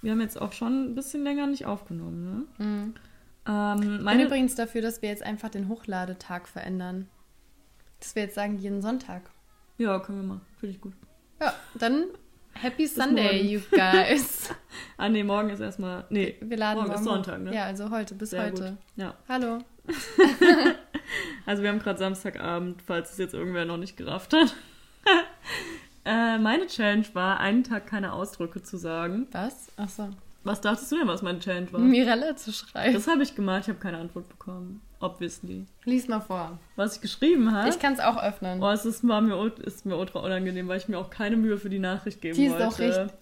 wir 0.02 0.12
haben 0.12 0.20
jetzt 0.20 0.40
auch 0.40 0.52
schon 0.52 0.84
ein 0.90 0.94
bisschen 0.94 1.22
länger 1.24 1.46
nicht 1.48 1.66
aufgenommen. 1.66 2.46
Ne? 2.58 2.64
Mhm. 2.64 2.94
Ähm, 3.46 3.74
Ich 3.82 3.88
bin 3.88 4.02
meine, 4.02 4.24
übrigens 4.24 4.54
dafür, 4.54 4.80
dass 4.82 5.02
wir 5.02 5.08
jetzt 5.10 5.22
einfach 5.22 5.48
den 5.50 5.68
Hochladetag 5.68 6.46
verändern. 6.48 7.08
Dass 8.00 8.14
wir 8.14 8.22
jetzt 8.22 8.34
sagen, 8.36 8.56
jeden 8.58 8.80
Sonntag. 8.82 9.22
ja, 9.78 9.98
können 9.98 10.20
wir 10.20 10.26
machen. 10.28 10.46
Finde 10.58 10.74
ich 10.76 10.80
gut. 10.80 10.94
Ja, 11.40 11.52
dann 11.74 12.04
Happy 12.62 12.86
Sunday, 12.86 13.42
you 13.42 13.60
guys. 13.70 14.50
Ah, 14.98 15.08
nee, 15.10 15.22
morgen 15.22 15.50
ist 15.50 15.60
erstmal. 15.60 16.04
Nee, 16.08 16.36
Wir 16.40 16.56
laden 16.56 16.78
Morgen 16.78 16.88
morgen, 16.88 17.02
ist. 17.02 17.04
Sonntag, 17.04 17.40
ne? 17.40 17.54
Ja, 17.54 17.64
also 17.64 17.90
heute, 17.90 18.14
bis 18.14 18.30
sehr 18.30 18.44
heute. 18.44 18.62
gut. 18.70 18.76
Ja. 18.96 19.14
Hallo. 19.28 19.58
Also 21.46 21.62
wir 21.62 21.70
haben 21.70 21.78
gerade 21.78 21.98
Samstagabend, 21.98 22.82
falls 22.82 23.12
es 23.12 23.18
jetzt 23.18 23.32
irgendwer 23.32 23.64
noch 23.64 23.76
nicht 23.76 23.96
gerafft 23.96 24.32
hat. 24.32 24.56
äh, 26.04 26.38
meine 26.38 26.66
Challenge 26.66 27.06
war, 27.12 27.38
einen 27.38 27.62
Tag 27.62 27.86
keine 27.86 28.12
Ausdrücke 28.12 28.60
zu 28.62 28.76
sagen. 28.76 29.28
Was? 29.30 29.68
Achso. 29.76 30.08
Was 30.46 30.60
dachtest 30.60 30.90
du 30.92 30.98
denn, 30.98 31.08
was 31.08 31.22
meine 31.22 31.38
Challenge 31.40 31.72
war? 31.72 31.80
Mirella 31.80 32.36
zu 32.36 32.52
schreiben. 32.52 32.94
Das 32.94 33.06
habe 33.08 33.22
ich 33.22 33.34
gemacht, 33.34 33.62
ich 33.64 33.68
habe 33.68 33.78
keine 33.78 33.98
Antwort 33.98 34.28
bekommen. 34.28 34.80
Obviously. 35.00 35.66
Lies 35.84 36.08
mal 36.08 36.20
vor. 36.20 36.58
Was 36.76 36.96
ich 36.96 37.02
geschrieben 37.02 37.52
habe. 37.52 37.68
Ich 37.68 37.78
kann 37.78 37.92
es 37.92 38.00
auch 38.00 38.16
öffnen. 38.22 38.62
Oh, 38.62 38.70
es 38.70 38.84
ist, 38.86 39.06
war 39.06 39.20
mir, 39.20 39.52
ist 39.62 39.84
mir 39.84 39.96
ultra 39.96 40.20
unangenehm, 40.20 40.68
weil 40.68 40.78
ich 40.78 40.88
mir 40.88 40.98
auch 40.98 41.10
keine 41.10 41.36
Mühe 41.36 41.58
für 41.58 41.68
die 41.68 41.78
Nachricht 41.78 42.20
geben 42.22 42.34
Die 42.36 42.46
ist 42.46 42.52
wollte. 42.52 42.66
auch 42.68 42.78
richtig- 42.78 43.12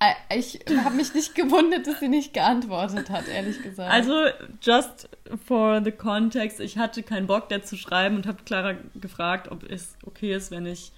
Äh, 0.00 0.38
Ich 0.38 0.60
habe 0.84 0.94
mich 0.96 1.14
nicht 1.14 1.34
gewundert, 1.34 1.86
dass 1.86 2.00
sie 2.00 2.08
nicht 2.08 2.32
geantwortet 2.34 3.08
hat, 3.10 3.26
ehrlich 3.28 3.62
gesagt. 3.62 3.90
Also, 3.92 4.12
just 4.60 5.08
for 5.46 5.80
the 5.82 5.92
context, 5.92 6.60
ich 6.60 6.76
hatte 6.78 7.02
keinen 7.02 7.26
Bock, 7.26 7.48
der 7.48 7.62
zu 7.62 7.76
schreiben 7.76 8.16
und 8.16 8.26
habe 8.26 8.42
Clara 8.44 8.74
gefragt, 8.94 9.50
ob 9.50 9.62
es 9.70 9.96
okay 10.04 10.34
ist, 10.34 10.50
wenn 10.50 10.66
ich 10.66 10.92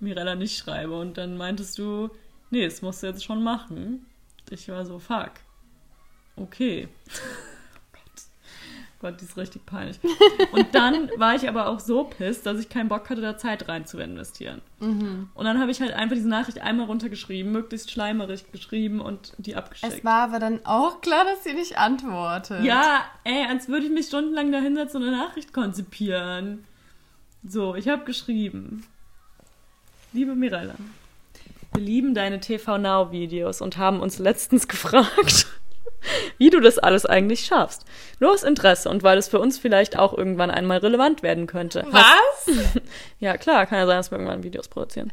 Mirella 0.00 0.34
nicht 0.34 0.56
schreibe. 0.58 0.98
Und 0.98 1.18
dann 1.18 1.36
meintest 1.36 1.78
du, 1.78 2.10
nee, 2.50 2.64
das 2.64 2.82
musst 2.82 3.02
du 3.02 3.08
jetzt 3.08 3.24
schon 3.24 3.42
machen. 3.42 4.06
Ich 4.50 4.68
war 4.68 4.84
so, 4.84 4.98
fuck. 4.98 5.32
Okay. 6.36 6.88
Gott. 7.92 8.02
Gott, 9.00 9.20
die 9.20 9.24
ist 9.24 9.36
richtig 9.36 9.66
peinlich. 9.66 9.98
Und 10.52 10.74
dann 10.74 11.10
war 11.16 11.34
ich 11.34 11.48
aber 11.48 11.68
auch 11.68 11.80
so 11.80 12.04
pisst, 12.04 12.46
dass 12.46 12.58
ich 12.58 12.68
keinen 12.68 12.88
Bock 12.88 13.10
hatte, 13.10 13.20
da 13.20 13.36
Zeit 13.36 13.68
rein 13.68 13.86
zu 13.86 13.98
investieren. 13.98 14.62
mhm. 14.80 15.30
Und 15.34 15.44
dann 15.44 15.60
habe 15.60 15.70
ich 15.70 15.80
halt 15.80 15.92
einfach 15.92 16.14
diese 16.14 16.28
Nachricht 16.28 16.60
einmal 16.60 16.86
runtergeschrieben, 16.86 17.52
möglichst 17.52 17.90
schleimerig 17.90 18.50
geschrieben 18.52 19.00
und 19.00 19.32
die 19.38 19.56
abgeschickt. 19.56 19.92
Es 19.92 20.04
war 20.04 20.22
aber 20.22 20.38
dann 20.38 20.64
auch 20.64 21.00
klar, 21.00 21.24
dass 21.24 21.44
sie 21.44 21.54
nicht 21.54 21.78
antwortet. 21.78 22.64
Ja, 22.64 23.04
ey, 23.24 23.46
als 23.48 23.68
würde 23.68 23.86
ich 23.86 23.92
mich 23.92 24.06
stundenlang 24.06 24.52
da 24.52 24.58
hinsetzen 24.58 25.02
und 25.02 25.08
eine 25.08 25.16
Nachricht 25.16 25.52
konzipieren. 25.52 26.64
So, 27.44 27.74
ich 27.74 27.88
habe 27.88 28.04
geschrieben. 28.04 28.84
Liebe 30.12 30.34
Mirella, 30.34 30.74
wir 31.76 31.84
lieben 31.84 32.14
deine 32.14 32.40
TV 32.40 32.78
Now 32.78 33.10
Videos 33.12 33.60
und 33.60 33.76
haben 33.76 34.00
uns 34.00 34.18
letztens 34.18 34.66
gefragt, 34.68 35.46
wie 36.38 36.50
du 36.50 36.60
das 36.60 36.78
alles 36.78 37.04
eigentlich 37.04 37.44
schaffst. 37.44 37.84
Nur 38.18 38.32
aus 38.32 38.42
Interesse 38.42 38.88
und 38.88 39.02
weil 39.02 39.18
es 39.18 39.28
für 39.28 39.38
uns 39.38 39.58
vielleicht 39.58 39.98
auch 39.98 40.16
irgendwann 40.16 40.50
einmal 40.50 40.78
relevant 40.78 41.22
werden 41.22 41.46
könnte. 41.46 41.84
Was? 41.90 42.56
Ja, 43.18 43.36
klar, 43.36 43.66
kann 43.66 43.78
ja 43.78 43.86
sein, 43.86 43.98
dass 43.98 44.10
wir 44.10 44.18
irgendwann 44.18 44.42
Videos 44.42 44.68
produzieren. 44.68 45.10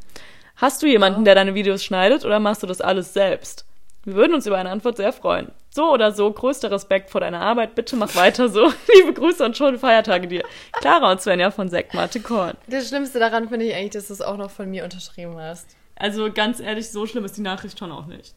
Hast 0.58 0.84
du 0.84 0.88
jemanden, 0.88 1.26
der 1.26 1.36
deine 1.36 1.56
Videos 1.56 1.84
schneidet 1.84 2.26
oder 2.26 2.40
machst 2.40 2.64
du 2.64 2.68
das 2.68 2.82
alles 2.82 3.14
selbst? 3.14 3.66
Wir 4.04 4.16
würden 4.16 4.34
uns 4.34 4.46
über 4.46 4.58
eine 4.58 4.70
Antwort 4.70 4.98
sehr 4.98 5.14
freuen. 5.14 5.52
So 5.70 5.92
oder 5.92 6.12
so, 6.12 6.30
größter 6.30 6.70
Respekt 6.70 7.10
vor 7.10 7.22
deiner 7.22 7.40
Arbeit. 7.40 7.76
Bitte 7.76 7.96
mach 7.96 8.16
weiter 8.16 8.50
so. 8.50 8.72
Liebe 8.96 9.14
Grüße 9.14 9.44
und 9.44 9.56
schöne 9.58 9.80
Feiertage 9.80 10.28
dir. 10.28 10.44
Clara 10.74 11.12
und 11.12 11.22
Svenja 11.22 11.52
von 11.52 11.70
Sektmate 11.70 12.20
Korn. 12.20 12.56
Das 12.68 12.90
Schlimmste 12.90 13.20
daran 13.20 13.48
finde 13.48 13.66
ich 13.66 13.74
eigentlich, 13.74 13.92
dass 13.92 14.08
du 14.08 14.14
es 14.14 14.22
auch 14.22 14.38
noch 14.38 14.52
von 14.52 14.70
mir 14.70 14.84
unterschrieben 14.84 15.38
hast. 15.38 15.78
Also 15.96 16.32
ganz 16.32 16.60
ehrlich, 16.60 16.90
so 16.90 17.06
schlimm 17.06 17.26
ist 17.26 17.38
die 17.38 17.42
Nachricht 17.42 17.78
schon 17.80 17.92
auch 17.92 18.06
nicht. 18.08 18.36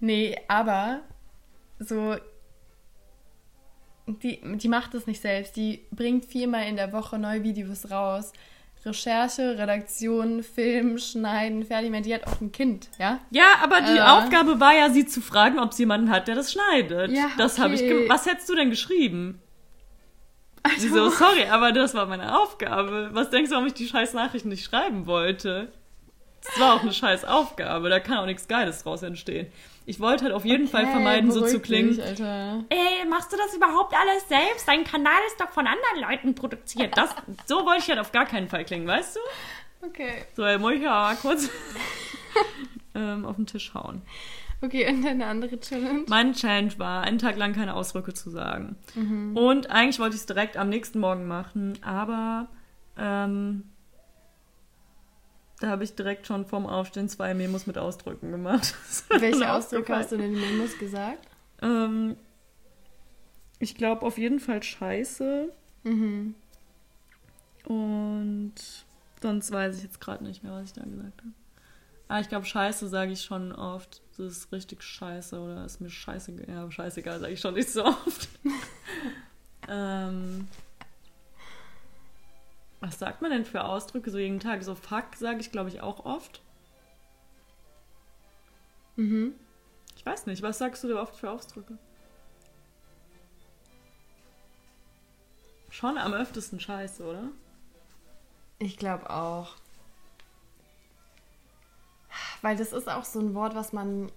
Nee, 0.00 0.36
aber 0.48 1.00
so. 1.78 2.16
Die, 4.06 4.40
die 4.56 4.68
macht 4.68 4.94
es 4.94 5.06
nicht 5.06 5.20
selbst. 5.20 5.56
Die 5.56 5.86
bringt 5.92 6.24
viermal 6.24 6.66
in 6.66 6.76
der 6.76 6.92
Woche 6.92 7.18
neue 7.18 7.42
Videos 7.44 7.90
raus. 7.90 8.32
Recherche, 8.84 9.56
Redaktion, 9.58 10.42
Film, 10.42 10.98
Schneiden, 10.98 11.64
fertig. 11.64 12.02
Die 12.02 12.12
hat 12.14 12.26
auch 12.26 12.40
ein 12.40 12.50
Kind, 12.50 12.88
ja? 12.98 13.20
Ja, 13.30 13.44
aber 13.62 13.80
die 13.80 13.96
Äh. 13.96 14.00
Aufgabe 14.00 14.58
war 14.58 14.74
ja, 14.74 14.90
sie 14.90 15.06
zu 15.06 15.20
fragen, 15.20 15.60
ob 15.60 15.72
sie 15.72 15.82
jemanden 15.82 16.10
hat, 16.10 16.26
der 16.26 16.34
das 16.34 16.50
schneidet. 16.52 17.12
Ja, 17.12 17.30
das 17.38 17.60
habe 17.60 17.74
ich. 17.74 17.82
Was 18.08 18.26
hättest 18.26 18.48
du 18.48 18.56
denn 18.56 18.70
geschrieben? 18.70 19.40
Also, 20.64 20.80
Sie 20.80 20.88
so, 20.88 21.10
sorry, 21.10 21.44
aber 21.46 21.70
das 21.72 21.94
war 21.94 22.06
meine 22.06 22.38
Aufgabe. 22.40 23.10
Was 23.12 23.30
denkst 23.30 23.50
du, 23.50 23.54
warum 23.54 23.66
ich 23.68 23.74
die 23.74 23.86
scheiß 23.86 24.14
Nachrichten 24.14 24.48
nicht 24.48 24.64
schreiben 24.64 25.06
wollte? 25.06 25.72
Das 26.44 26.58
war 26.60 26.74
auch 26.74 26.82
eine 26.82 26.92
scheiß 26.92 27.24
Aufgabe, 27.24 27.88
da 27.88 28.00
kann 28.00 28.18
auch 28.18 28.26
nichts 28.26 28.48
Geiles 28.48 28.82
draus 28.82 29.02
entstehen. 29.02 29.46
Ich 29.86 29.98
wollte 30.00 30.24
halt 30.24 30.34
auf 30.34 30.44
jeden 30.44 30.68
Fall 30.68 30.84
Hey, 30.86 30.92
vermeiden, 30.92 31.30
so 31.32 31.44
zu 31.44 31.58
klingen. 31.60 31.90
dich, 31.90 32.02
Alter. 32.02 32.64
Ey, 32.68 33.06
machst 33.08 33.32
du 33.32 33.36
das 33.36 33.54
überhaupt 33.54 33.94
alles 33.94 34.28
selbst? 34.28 34.66
Dein 34.68 34.84
Kanal 34.84 35.18
ist 35.28 35.40
doch 35.40 35.50
von 35.50 35.66
anderen 35.66 36.00
Leuten 36.10 36.34
produziert. 36.34 36.96
Das, 36.96 37.10
so 37.46 37.64
wollte 37.64 37.82
ich 37.82 37.88
halt 37.88 37.98
auf 37.98 38.12
gar 38.12 38.26
keinen 38.26 38.48
Fall 38.48 38.64
klingen, 38.64 38.86
weißt 38.86 39.16
du? 39.16 39.86
Okay. 39.86 40.24
So, 40.36 40.44
ey, 40.44 40.58
muss 40.58 40.74
ich 40.74 40.82
ja 40.82 41.14
kurz 41.20 41.48
ähm, 42.94 43.24
auf 43.24 43.36
den 43.36 43.46
Tisch 43.46 43.72
hauen. 43.74 44.02
Okay, 44.60 44.88
und 44.88 45.04
eine 45.04 45.26
andere 45.26 45.58
Challenge? 45.58 46.04
Meine 46.08 46.32
Challenge 46.32 46.72
war, 46.78 47.02
einen 47.02 47.18
Tag 47.18 47.36
lang 47.36 47.52
keine 47.52 47.74
Ausdrücke 47.74 48.14
zu 48.14 48.30
sagen. 48.30 48.76
Mhm. 48.94 49.36
Und 49.36 49.70
eigentlich 49.70 49.98
wollte 49.98 50.14
ich 50.14 50.20
es 50.20 50.26
direkt 50.26 50.56
am 50.56 50.68
nächsten 50.68 51.00
Morgen 51.00 51.26
machen, 51.26 51.78
aber 51.82 52.46
ähm, 52.96 53.64
da 55.62 55.68
habe 55.68 55.84
ich 55.84 55.94
direkt 55.94 56.26
schon 56.26 56.44
vorm 56.44 56.66
Aufstehen 56.66 57.08
zwei 57.08 57.34
Memos 57.34 57.66
mit 57.66 57.78
Ausdrücken 57.78 58.30
gemacht. 58.32 58.74
Welche 59.08 59.52
Ausdrücke 59.52 59.94
hast 59.96 60.10
du 60.12 60.16
denn 60.16 60.34
in 60.34 60.40
den 60.40 60.56
Memos 60.58 60.76
gesagt? 60.78 61.26
Ähm, 61.62 62.16
ich 63.60 63.74
glaube 63.76 64.04
auf 64.04 64.18
jeden 64.18 64.40
Fall 64.40 64.62
Scheiße 64.62 65.52
Mhm. 65.84 66.34
und 67.64 68.54
sonst 69.20 69.50
weiß 69.52 69.76
ich 69.78 69.82
jetzt 69.84 70.00
gerade 70.00 70.24
nicht 70.24 70.42
mehr, 70.42 70.52
was 70.52 70.64
ich 70.66 70.72
da 70.72 70.82
gesagt 70.82 71.20
habe. 71.22 71.32
Ah, 72.08 72.20
ich 72.20 72.28
glaube, 72.28 72.44
Scheiße 72.46 72.88
sage 72.88 73.12
ich 73.12 73.22
schon 73.22 73.52
oft. 73.52 74.02
Das 74.16 74.26
ist 74.26 74.52
richtig 74.52 74.82
scheiße 74.82 75.40
oder 75.40 75.64
ist 75.64 75.80
mir 75.80 75.88
scheißegal. 75.90 76.46
Ja, 76.48 76.70
scheißegal 76.70 77.20
sage 77.20 77.32
ich 77.32 77.40
schon 77.40 77.54
nicht 77.54 77.70
so 77.70 77.84
oft. 77.84 78.28
ähm, 79.68 80.46
was 82.82 82.98
sagt 82.98 83.22
man 83.22 83.30
denn 83.30 83.44
für 83.44 83.64
Ausdrücke 83.64 84.10
so 84.10 84.18
jeden 84.18 84.40
Tag? 84.40 84.64
So 84.64 84.74
fuck 84.74 85.14
sage 85.14 85.38
ich, 85.40 85.52
glaube 85.52 85.70
ich, 85.70 85.80
auch 85.80 86.04
oft. 86.04 86.42
Mhm. 88.96 89.34
Ich 89.96 90.04
weiß 90.04 90.26
nicht, 90.26 90.42
was 90.42 90.58
sagst 90.58 90.82
du 90.82 90.88
dir 90.88 90.98
oft 90.98 91.14
für 91.14 91.30
Ausdrücke? 91.30 91.78
Schon 95.70 95.96
am 95.96 96.12
öftesten 96.12 96.58
Scheiße, 96.58 97.04
oder? 97.04 97.28
Ich 98.58 98.76
glaube 98.76 99.08
auch. 99.10 99.54
Weil 102.42 102.56
das 102.56 102.72
ist 102.72 102.88
auch 102.88 103.04
so 103.04 103.20
ein 103.20 103.34
Wort, 103.34 103.54
was 103.54 103.72
man, 103.72 104.10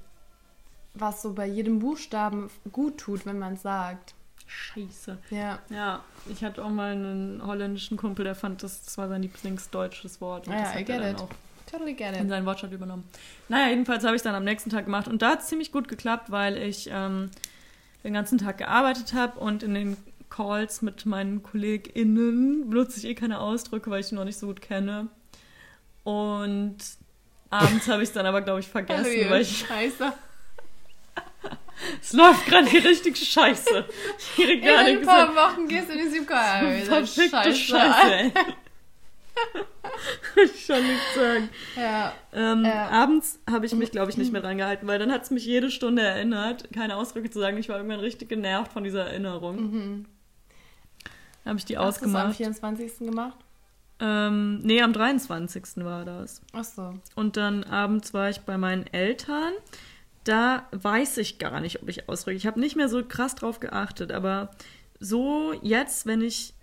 was 0.95 1.21
so 1.21 1.33
bei 1.33 1.45
jedem 1.45 1.77
Buchstaben 1.77 2.49
gut 2.71 2.97
tut, 2.97 3.27
wenn 3.27 3.37
man 3.37 3.53
es 3.53 3.61
sagt. 3.61 4.15
Scheiße. 4.47 5.17
Ja. 5.31 5.59
Ja, 5.69 6.03
ich 6.29 6.43
hatte 6.43 6.63
auch 6.63 6.69
mal 6.69 6.91
einen 6.91 7.41
holländischen 7.45 7.97
Kumpel, 7.97 8.25
der 8.25 8.35
fand, 8.35 8.61
das, 8.63 8.83
das 8.83 8.97
war 8.97 9.07
sein 9.09 9.21
Lieblingsdeutsches 9.23 10.21
Wort. 10.21 10.47
Und 10.47 10.53
Ja, 10.53 10.61
das 10.61 10.69
I 10.69 10.73
hat 10.73 10.77
er 10.77 10.83
get 10.83 10.99
dann 11.01 11.11
it. 11.15 11.19
auch 11.21 11.29
Totally 11.71 11.93
get 11.93 12.15
in 12.15 12.23
it. 12.23 12.29
seinen 12.29 12.45
Wortschatz 12.45 12.71
übernommen. 12.71 13.03
Naja, 13.49 13.69
jedenfalls 13.69 14.03
habe 14.03 14.15
ich 14.15 14.19
es 14.19 14.23
dann 14.23 14.35
am 14.35 14.43
nächsten 14.43 14.69
Tag 14.69 14.85
gemacht 14.85 15.07
und 15.07 15.21
da 15.21 15.31
hat 15.31 15.41
es 15.41 15.47
ziemlich 15.47 15.71
gut 15.71 15.87
geklappt, 15.87 16.29
weil 16.31 16.57
ich 16.57 16.89
ähm, 16.91 17.31
den 18.03 18.13
ganzen 18.13 18.37
Tag 18.37 18.59
gearbeitet 18.59 19.13
habe 19.13 19.39
und 19.39 19.63
in 19.63 19.73
den 19.73 19.97
Calls 20.29 20.81
mit 20.83 21.05
meinen 21.07 21.41
KollegInnen 21.41 22.69
benutze 22.69 22.99
ich 22.99 23.05
eh 23.05 23.15
keine 23.15 23.39
Ausdrücke, 23.39 23.89
weil 23.89 24.01
ich 24.01 24.09
die 24.09 24.15
noch 24.15 24.25
nicht 24.25 24.37
so 24.37 24.45
gut 24.47 24.61
kenne. 24.61 25.07
Und 26.03 26.77
abends 27.49 27.87
habe 27.87 28.03
ich 28.03 28.09
es 28.09 28.13
dann 28.13 28.25
aber, 28.25 28.41
glaube 28.41 28.59
ich, 28.59 28.67
vergessen, 28.69 29.05
Hallo, 29.05 29.29
weil 29.31 29.41
ich 29.41 29.65
Scheiße. 29.67 30.13
es 32.01 32.13
läuft 32.13 32.45
gerade 32.45 32.67
hier 32.67 32.83
richtig 32.85 33.17
scheiße. 33.17 33.85
Ich 34.37 34.49
In 34.49 34.63
ein 34.67 35.01
paar 35.01 35.27
hin. 35.27 35.35
Wochen 35.35 35.67
gehst 35.67 35.89
du 35.89 35.93
in 35.93 36.09
die 36.09 36.17
Supermarkt. 36.19 36.83
Verfickte 36.85 37.53
Scheiße, 37.55 38.13
ey. 38.13 38.31
Kann 40.33 40.43
ich 40.45 40.65
schon 40.65 40.81
nichts 40.81 41.15
sagen. 41.15 41.49
Ja. 41.75 42.13
Ähm, 42.33 42.63
Ja. 42.65 42.87
Abends 42.89 43.39
habe 43.49 43.65
ich 43.65 43.73
mich, 43.73 43.91
glaube 43.91 44.09
ich, 44.11 44.17
nicht 44.17 44.31
mehr 44.31 44.41
dran 44.41 44.57
gehalten, 44.57 44.87
weil 44.87 44.97
dann 44.99 45.11
hat 45.11 45.23
es 45.23 45.31
mich 45.31 45.45
jede 45.45 45.69
Stunde 45.71 46.01
erinnert, 46.01 46.71
keine 46.73 46.95
Ausdrücke 46.95 47.29
zu 47.29 47.39
sagen. 47.39 47.57
Ich 47.57 47.67
war 47.69 47.77
irgendwann 47.77 47.99
richtig 47.99 48.29
genervt 48.29 48.71
von 48.73 48.83
dieser 48.83 49.05
Erinnerung. 49.07 49.55
Mhm. 49.71 50.05
Habe 51.45 51.57
ich 51.59 51.65
die 51.65 51.77
Hast 51.77 52.01
du 52.01 52.05
es 52.05 52.15
am 52.15 52.15
ausgemacht. 52.15 52.37
24. 52.37 52.99
gemacht? 52.99 53.37
Ähm, 53.99 54.59
nee, 54.63 54.81
am 54.81 54.93
23. 54.93 55.63
war 55.85 56.03
das. 56.05 56.41
Ach 56.53 56.63
so. 56.63 56.93
Und 57.15 57.37
dann 57.37 57.63
abends 57.63 58.13
war 58.13 58.29
ich 58.29 58.39
bei 58.41 58.57
meinen 58.57 58.87
Eltern. 58.87 59.53
Da 60.25 60.67
weiß 60.71 61.17
ich 61.17 61.39
gar 61.39 61.61
nicht, 61.61 61.81
ob 61.81 61.87
ich 61.87 62.09
Ausdrücke. 62.09 62.35
Ich 62.35 62.47
habe 62.47 62.59
nicht 62.59 62.75
mehr 62.75 62.89
so 62.89 63.03
krass 63.05 63.35
drauf 63.35 63.59
geachtet, 63.59 64.11
aber 64.11 64.51
so 64.99 65.53
jetzt, 65.61 66.05
wenn 66.05 66.21
ich 66.21 66.53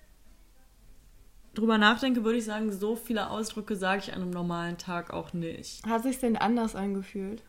drüber 1.54 1.78
nachdenke, 1.78 2.24
würde 2.24 2.38
ich 2.38 2.44
sagen, 2.44 2.72
so 2.72 2.96
viele 2.96 3.30
Ausdrücke 3.30 3.76
sage 3.76 4.02
ich 4.04 4.12
an 4.12 4.22
einem 4.22 4.30
normalen 4.30 4.78
Tag 4.78 5.12
auch 5.12 5.32
nicht. 5.32 5.86
Hat 5.86 6.02
sich 6.02 6.18
denn 6.18 6.36
anders 6.36 6.74
angefühlt? 6.74 7.42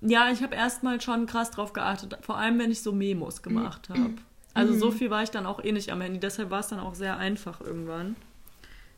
Ja, 0.00 0.30
ich 0.30 0.42
habe 0.42 0.54
erstmal 0.54 1.00
schon 1.00 1.26
krass 1.26 1.50
drauf 1.50 1.72
geachtet, 1.72 2.16
vor 2.20 2.36
allem 2.38 2.58
wenn 2.58 2.70
ich 2.70 2.82
so 2.82 2.92
Memos 2.92 3.42
gemacht 3.42 3.88
habe. 3.88 4.14
Also 4.54 4.74
so 4.74 4.90
viel 4.90 5.10
war 5.10 5.22
ich 5.22 5.30
dann 5.30 5.44
auch 5.44 5.62
eh 5.62 5.72
nicht 5.72 5.90
am 5.90 6.00
Handy, 6.00 6.20
deshalb 6.20 6.50
war 6.50 6.60
es 6.60 6.68
dann 6.68 6.80
auch 6.80 6.94
sehr 6.94 7.18
einfach 7.18 7.60
irgendwann. 7.60 8.16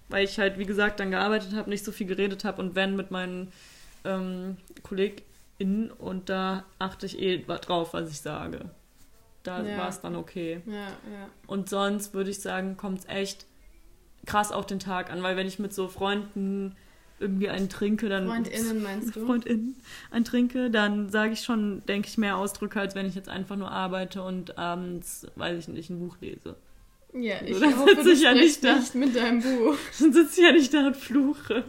Weil 0.08 0.24
ich 0.24 0.38
halt, 0.38 0.58
wie 0.58 0.66
gesagt, 0.66 1.00
dann 1.00 1.10
gearbeitet 1.10 1.54
habe, 1.54 1.70
nicht 1.70 1.84
so 1.84 1.92
viel 1.92 2.06
geredet 2.06 2.44
habe 2.44 2.60
und 2.62 2.74
wenn 2.74 2.96
mit 2.96 3.10
meinen 3.10 3.52
ähm, 4.04 4.56
KollegInnen 5.58 5.90
und 5.90 6.28
da 6.28 6.64
achte 6.78 7.06
ich 7.06 7.18
eh 7.18 7.38
drauf, 7.38 7.92
was 7.94 8.10
ich 8.10 8.20
sage. 8.20 8.70
Da 9.42 9.62
Ja. 9.62 9.78
war 9.78 9.88
es 9.88 10.00
dann 10.00 10.16
okay. 10.16 10.62
Ja, 10.66 10.74
ja. 10.74 11.28
Und 11.46 11.68
sonst 11.68 12.14
würde 12.14 12.30
ich 12.30 12.40
sagen, 12.40 12.76
kommt 12.76 13.00
es 13.00 13.06
echt 13.08 13.46
krass 14.26 14.52
auf 14.52 14.66
den 14.66 14.78
Tag 14.78 15.10
an, 15.10 15.22
weil 15.22 15.36
wenn 15.36 15.46
ich 15.46 15.58
mit 15.58 15.72
so 15.72 15.88
Freunden 15.88 16.76
irgendwie 17.20 17.48
einen 17.48 17.68
trinke, 17.68 18.08
dann 18.08 18.26
FreundInnen 18.28 18.82
meinst 18.82 19.16
du? 19.16 19.24
FreundInnen 19.26 19.76
einen 20.10 20.24
trinke, 20.24 20.70
dann 20.70 21.08
sage 21.08 21.32
ich 21.32 21.40
schon, 21.40 21.84
denke 21.86 22.08
ich, 22.08 22.16
mehr 22.18 22.36
Ausdrücke, 22.36 22.78
als 22.78 22.94
wenn 22.94 23.06
ich 23.06 23.14
jetzt 23.16 23.28
einfach 23.28 23.56
nur 23.56 23.70
arbeite 23.70 24.22
und 24.22 24.56
abends, 24.58 25.26
weiß 25.34 25.58
ich 25.58 25.68
nicht, 25.68 25.90
ein 25.90 25.98
Buch 25.98 26.16
lese. 26.20 26.54
Ja, 27.14 27.40
ich 27.42 27.54
So, 27.54 27.60
dann 27.60 27.76
hoffe, 27.78 27.96
sitze 27.96 28.10
ich 28.12 28.22
ja 28.22 28.34
nicht 28.34 28.62
da. 28.62 28.76
nicht 28.76 28.94
mit 28.94 29.16
deinem 29.16 29.40
Buch. 29.40 29.76
Dann 29.98 30.12
sitze 30.12 30.40
ich 30.40 30.46
ja 30.46 30.52
nicht 30.52 30.72
da 30.74 30.86
und 30.88 30.96
fluche. 30.96 31.64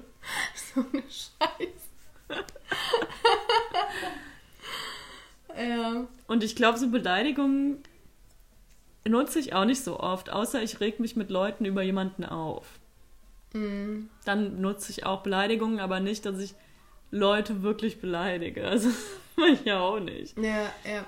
So 0.75 0.81
eine 0.91 1.01
Scheiße. 1.03 1.89
ja. 5.57 6.07
Und 6.27 6.43
ich 6.43 6.55
glaube, 6.55 6.77
so 6.77 6.89
Beleidigungen 6.89 7.83
nutze 9.07 9.39
ich 9.39 9.53
auch 9.53 9.65
nicht 9.65 9.83
so 9.83 9.99
oft, 9.99 10.29
außer 10.29 10.61
ich 10.61 10.79
reg 10.79 10.99
mich 10.99 11.15
mit 11.15 11.29
Leuten 11.29 11.65
über 11.65 11.81
jemanden 11.81 12.25
auf. 12.25 12.79
Mhm. 13.53 14.09
Dann 14.25 14.61
nutze 14.61 14.91
ich 14.91 15.05
auch 15.05 15.23
Beleidigungen, 15.23 15.79
aber 15.79 15.99
nicht, 15.99 16.25
dass 16.25 16.39
ich 16.39 16.53
Leute 17.11 17.63
wirklich 17.63 17.99
beleidige. 17.99 18.63
Also, 18.69 18.89
das 18.89 18.97
mache 19.35 19.49
ich 19.49 19.65
ja 19.65 19.79
auch 19.79 19.99
nicht. 19.99 20.37
Ja, 20.37 20.71
ja. 20.83 21.05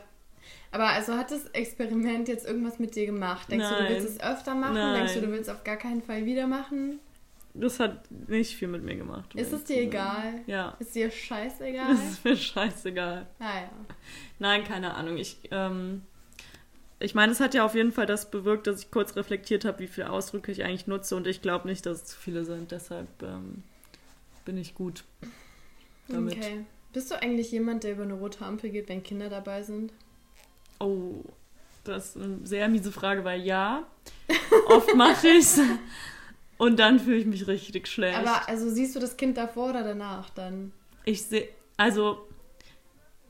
Aber 0.72 0.88
also 0.88 1.18
hat 1.18 1.32
das 1.32 1.48
Experiment 1.48 2.30
jetzt 2.30 2.48
irgendwas 2.48 2.80
mit 2.80 2.96
dir 2.96 3.06
gemacht? 3.06 3.52
Denkst 3.52 3.68
du, 3.68 3.74
Nein. 3.74 3.88
du 3.88 3.94
willst 3.94 4.10
es 4.10 4.22
öfter 4.22 4.56
machen? 4.56 4.76
Nein. 4.76 4.96
Denkst 4.96 5.16
du, 5.16 5.22
du 5.22 5.32
willst 5.32 5.50
es 5.50 5.56
auf 5.56 5.64
gar 5.66 5.76
keinen 5.76 6.02
Fall 6.02 6.26
wieder 6.26 6.48
machen? 6.48 7.00
Das 7.54 7.80
hat 7.80 8.10
nicht 8.10 8.56
viel 8.56 8.68
mit 8.70 8.84
mir 8.84 8.96
gemacht. 8.96 9.34
um 9.34 9.40
Ist 9.40 9.52
es 9.52 9.64
dir 9.66 9.76
sein. 9.76 9.84
egal? 9.88 10.42
Ja. 10.48 10.76
Ist 10.80 10.96
dir 10.96 11.12
scheißegal? 11.12 11.88
Das 11.90 12.04
ist 12.12 12.26
mir 12.26 12.36
scheißegal. 12.38 13.28
Naja. 13.40 13.70
Nein, 14.40 14.64
keine 14.64 14.94
Ahnung. 14.94 15.18
Ich, 15.18 15.38
ähm, 15.52 16.04
ich 17.00 17.14
meine, 17.14 17.32
es 17.32 17.40
hat 17.40 17.54
ja 17.54 17.66
auf 17.66 17.76
jeden 17.76 17.92
Fall 17.92 18.06
das 18.06 18.32
bewirkt, 18.32 18.68
dass 18.68 18.82
ich 18.82 18.92
kurz 18.92 19.16
reflektiert 19.16 19.66
habe, 19.66 19.80
wie 19.80 19.88
viele 19.88 20.10
Ausdrücke 20.10 20.52
ich 20.52 20.64
eigentlich 20.64 20.88
nutze 20.88 21.16
und 21.16 21.28
ich 21.28 21.42
glaube 21.42 21.68
nicht, 21.68 21.86
dass 21.86 22.04
es 22.04 22.06
zu 22.06 22.18
viele 22.20 22.46
sind. 22.46 22.72
Deshalb 22.72 23.10
ähm, 23.22 23.64
bin 24.46 24.58
ich 24.58 24.74
gut 24.76 25.04
damit. 26.08 26.38
Okay. 26.38 26.66
Bist 26.94 27.12
du 27.12 27.22
eigentlich 27.22 27.52
jemand, 27.52 27.84
der 27.84 27.94
über 27.94 28.04
eine 28.04 28.14
rote 28.14 28.46
Ampel 28.46 28.70
geht, 28.70 28.90
wenn 28.90 29.02
Kinder 29.04 29.30
dabei 29.30 29.64
sind? 29.64 29.94
Oh, 30.80 31.24
das 31.84 32.16
ist 32.16 32.24
eine 32.24 32.40
sehr 32.46 32.68
miese 32.70 32.92
Frage, 32.92 33.24
weil 33.24 33.42
ja, 33.42 33.88
oft 34.68 34.96
mache 34.96 35.28
ich's 35.30 35.60
und 36.62 36.78
dann 36.78 37.00
fühle 37.00 37.17
ich 37.17 37.26
mich 37.26 37.47
richtig 37.47 37.88
schlecht. 37.88 38.19
Aber 38.19 38.47
also 38.47 38.69
siehst 38.69 38.95
du 38.95 39.00
das 39.00 39.17
Kind 39.17 39.36
davor 39.36 39.71
oder 39.71 39.84
danach 39.84 40.30
dann? 40.30 40.71
Ich 41.06 41.24
sehe, 41.24 41.50
also 41.76 42.28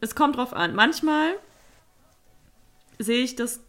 es 0.01 0.15
kommt 0.15 0.35
drauf 0.35 0.53
an. 0.53 0.75
Manchmal 0.75 1.35
sehe 2.99 3.23
ich 3.23 3.37
das 3.37 3.61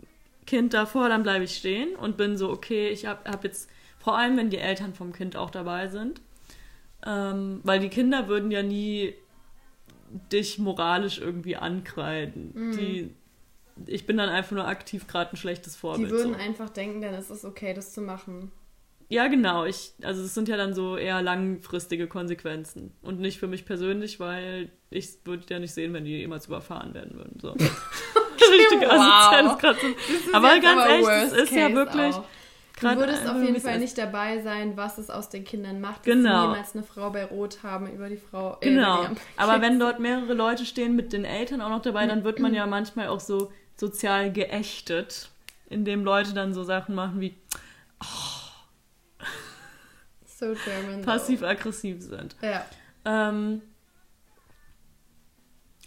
Kind 0.47 0.75
davor, 0.75 1.09
dann 1.09 1.23
bleibe 1.23 1.45
ich 1.45 1.57
stehen 1.57 1.95
und 1.95 2.17
bin 2.17 2.37
so, 2.37 2.51
okay, 2.51 2.89
ich 2.89 3.07
habe 3.07 3.31
hab 3.31 3.45
jetzt, 3.45 3.71
vor 4.01 4.19
allem 4.19 4.37
wenn 4.37 4.51
die 4.51 4.59
Eltern 4.59 4.95
vom 4.95 5.13
Kind 5.13 5.37
auch 5.37 5.51
dabei 5.51 5.87
sind. 5.87 6.21
Ähm, 7.07 7.61
weil 7.63 7.79
die 7.79 7.89
Kinder 7.89 8.27
würden 8.27 8.51
ja 8.51 8.65
nie 8.65 9.15
dich 10.33 10.59
moralisch 10.59 11.21
irgendwie 11.21 11.55
ankreiden. 11.55 12.51
Mhm. 12.53 12.73
Die, 12.73 13.15
ich 13.87 14.07
bin 14.07 14.17
dann 14.17 14.29
einfach 14.29 14.57
nur 14.57 14.67
aktiv 14.67 15.07
gerade 15.07 15.35
ein 15.35 15.37
schlechtes 15.37 15.77
Vorbild. 15.77 16.09
Die 16.09 16.13
würden 16.13 16.35
so. 16.35 16.41
einfach 16.41 16.69
denken, 16.69 17.01
dann 17.01 17.15
ist 17.15 17.31
es 17.31 17.45
okay, 17.45 17.75
das 17.75 17.93
zu 17.93 18.01
machen. 18.01 18.51
Ja, 19.13 19.27
genau. 19.29 19.67
Ich, 19.67 19.93
also 20.03 20.23
es 20.23 20.33
sind 20.33 20.49
ja 20.49 20.57
dann 20.57 20.73
so 20.73 20.97
eher 20.97 21.21
langfristige 21.21 22.07
Konsequenzen. 22.07 22.95
Und 23.03 23.21
nicht 23.21 23.39
für 23.39 23.47
mich 23.47 23.67
persönlich, 23.67 24.19
weil 24.21 24.71
ich 24.89 25.19
würde 25.27 25.45
ja 25.51 25.59
nicht 25.59 25.75
sehen, 25.75 25.93
wenn 25.93 26.07
die 26.07 26.17
jemals 26.17 26.47
überfahren 26.47 26.95
werden 26.95 27.19
würden. 27.19 27.39
So. 27.39 27.51
Richtig 27.53 28.81
wow. 28.89 29.59
grad 29.61 29.77
so. 29.79 29.87
Aber 30.33 30.59
ganz 30.61 30.89
ehrlich, 30.89 31.07
das 31.07 31.33
ist 31.35 31.53
ja 31.53 31.75
wirklich. 31.75 32.15
auch. 32.15 32.25
Du 32.81 32.97
würdest 32.97 33.29
auf 33.29 33.43
jeden 33.43 33.61
Fall 33.61 33.79
nicht 33.81 33.99
dabei 33.99 34.41
sein, 34.41 34.79
was 34.79 34.97
es 34.97 35.11
aus 35.11 35.29
den 35.29 35.45
Kindern 35.45 35.83
macht, 35.83 35.99
dass 35.99 36.05
Genau. 36.15 36.41
sie 36.45 36.49
niemals 36.49 36.75
eine 36.75 36.83
Frau 36.83 37.11
bei 37.11 37.27
Rot 37.27 37.63
haben 37.63 37.93
über 37.93 38.09
die 38.09 38.17
Frau. 38.17 38.57
äh, 38.63 38.71
Genau. 38.71 39.05
die. 39.05 39.17
Aber 39.37 39.61
wenn 39.61 39.79
dort 39.79 40.01
mehrere 40.01 40.33
Leute 40.33 40.65
stehen 40.65 40.97
mit 40.97 41.13
den 41.13 41.27
Eltern 41.27 41.61
auch 41.61 41.69
noch 41.69 41.83
dabei, 41.83 42.07
dann 42.07 42.25
wird 42.25 42.39
man 42.39 42.55
ja 42.55 42.67
manchmal 42.67 43.09
auch 43.09 43.21
so 43.21 43.53
sozial 43.77 44.33
geächtet, 44.33 45.29
indem 45.69 46.03
Leute 46.03 46.33
dann 46.33 46.55
so 46.55 46.65
Sachen 46.65 46.95
machen 46.95 47.21
wie 47.21 47.35
so 50.43 50.55
German. 50.65 51.03
passiv-aggressiv 51.03 52.03
sind. 52.03 52.37
Ja. 52.43 52.65
Ähm, 53.05 53.63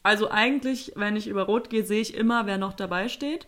also 0.04 0.30
eigentlich, 0.30 0.94
wenn 0.96 1.15
ich 1.15 1.28
über 1.28 1.44
Rot 1.44 1.70
gehe, 1.70 1.86
sehe 1.86 2.02
ich 2.02 2.15
immer, 2.15 2.46
wer 2.46 2.58
noch 2.58 2.74
dabei 2.74 3.10
steht. 3.10 3.48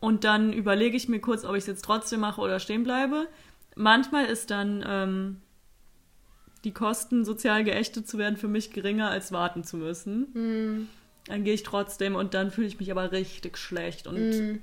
Und 0.00 0.24
dann 0.24 0.52
überlege 0.52 0.96
ich 0.96 1.08
mir 1.08 1.20
kurz, 1.20 1.44
ob 1.44 1.52
ich 1.52 1.62
es 1.62 1.66
jetzt 1.68 1.84
trotzdem 1.84 2.20
mache 2.20 2.40
oder 2.40 2.58
stehen 2.58 2.82
bleibe. 2.82 3.28
Manchmal 3.76 4.26
ist 4.26 4.50
dann 4.50 4.84
ähm, 4.86 5.40
die 6.64 6.72
Kosten, 6.72 7.24
sozial 7.24 7.64
geächtet 7.64 8.08
zu 8.08 8.18
werden, 8.18 8.36
für 8.36 8.48
mich 8.48 8.72
geringer, 8.72 9.10
als 9.10 9.32
warten 9.32 9.64
zu 9.64 9.76
müssen. 9.76 10.28
Hm. 10.34 10.88
Dann 11.26 11.44
gehe 11.44 11.54
ich 11.54 11.62
trotzdem 11.62 12.16
und 12.16 12.34
dann 12.34 12.50
fühle 12.50 12.66
ich 12.66 12.80
mich 12.80 12.90
aber 12.90 13.12
richtig 13.12 13.56
schlecht 13.56 14.08
und 14.08 14.16
Hm. 14.16 14.62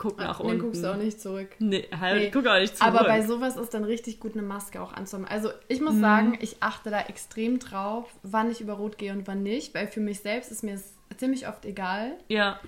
Guck 0.00 0.18
nach 0.18 0.38
Dann 0.38 0.46
unten. 0.48 0.62
guckst 0.62 0.82
du 0.82 0.90
auch 0.92 0.96
nicht 0.96 1.20
zurück. 1.20 1.48
Nee, 1.58 1.86
halt, 2.00 2.16
Nee. 2.18 2.26
ich 2.26 2.32
gucke 2.32 2.50
auch 2.50 2.58
nicht 2.58 2.76
zurück. 2.76 2.92
Aber 2.94 3.04
bei 3.06 3.22
sowas 3.22 3.56
ist 3.56 3.74
dann 3.74 3.84
richtig 3.84 4.18
gut, 4.18 4.32
eine 4.32 4.42
Maske 4.42 4.80
auch 4.82 4.92
anzuhaben. 4.92 5.28
Also 5.28 5.50
ich 5.68 5.80
muss 5.80 5.94
Mhm. 5.94 6.00
sagen, 6.00 6.38
ich 6.40 6.56
achte 6.60 6.90
da 6.90 7.00
extrem 7.02 7.58
drauf, 7.58 8.06
wann 8.22 8.50
ich 8.50 8.60
über 8.60 8.72
Rot 8.74 8.98
gehe 8.98 9.12
und 9.12 9.28
wann 9.28 9.42
nicht, 9.42 9.74
weil 9.74 9.86
für 9.86 10.00
mich 10.00 10.20
selbst 10.20 10.50
ist 10.50 10.64
mir 10.64 10.74
es 10.74 10.94
ziemlich 11.18 11.46
oft 11.48 11.64
egal. 11.66 12.12
ja, 12.28 12.58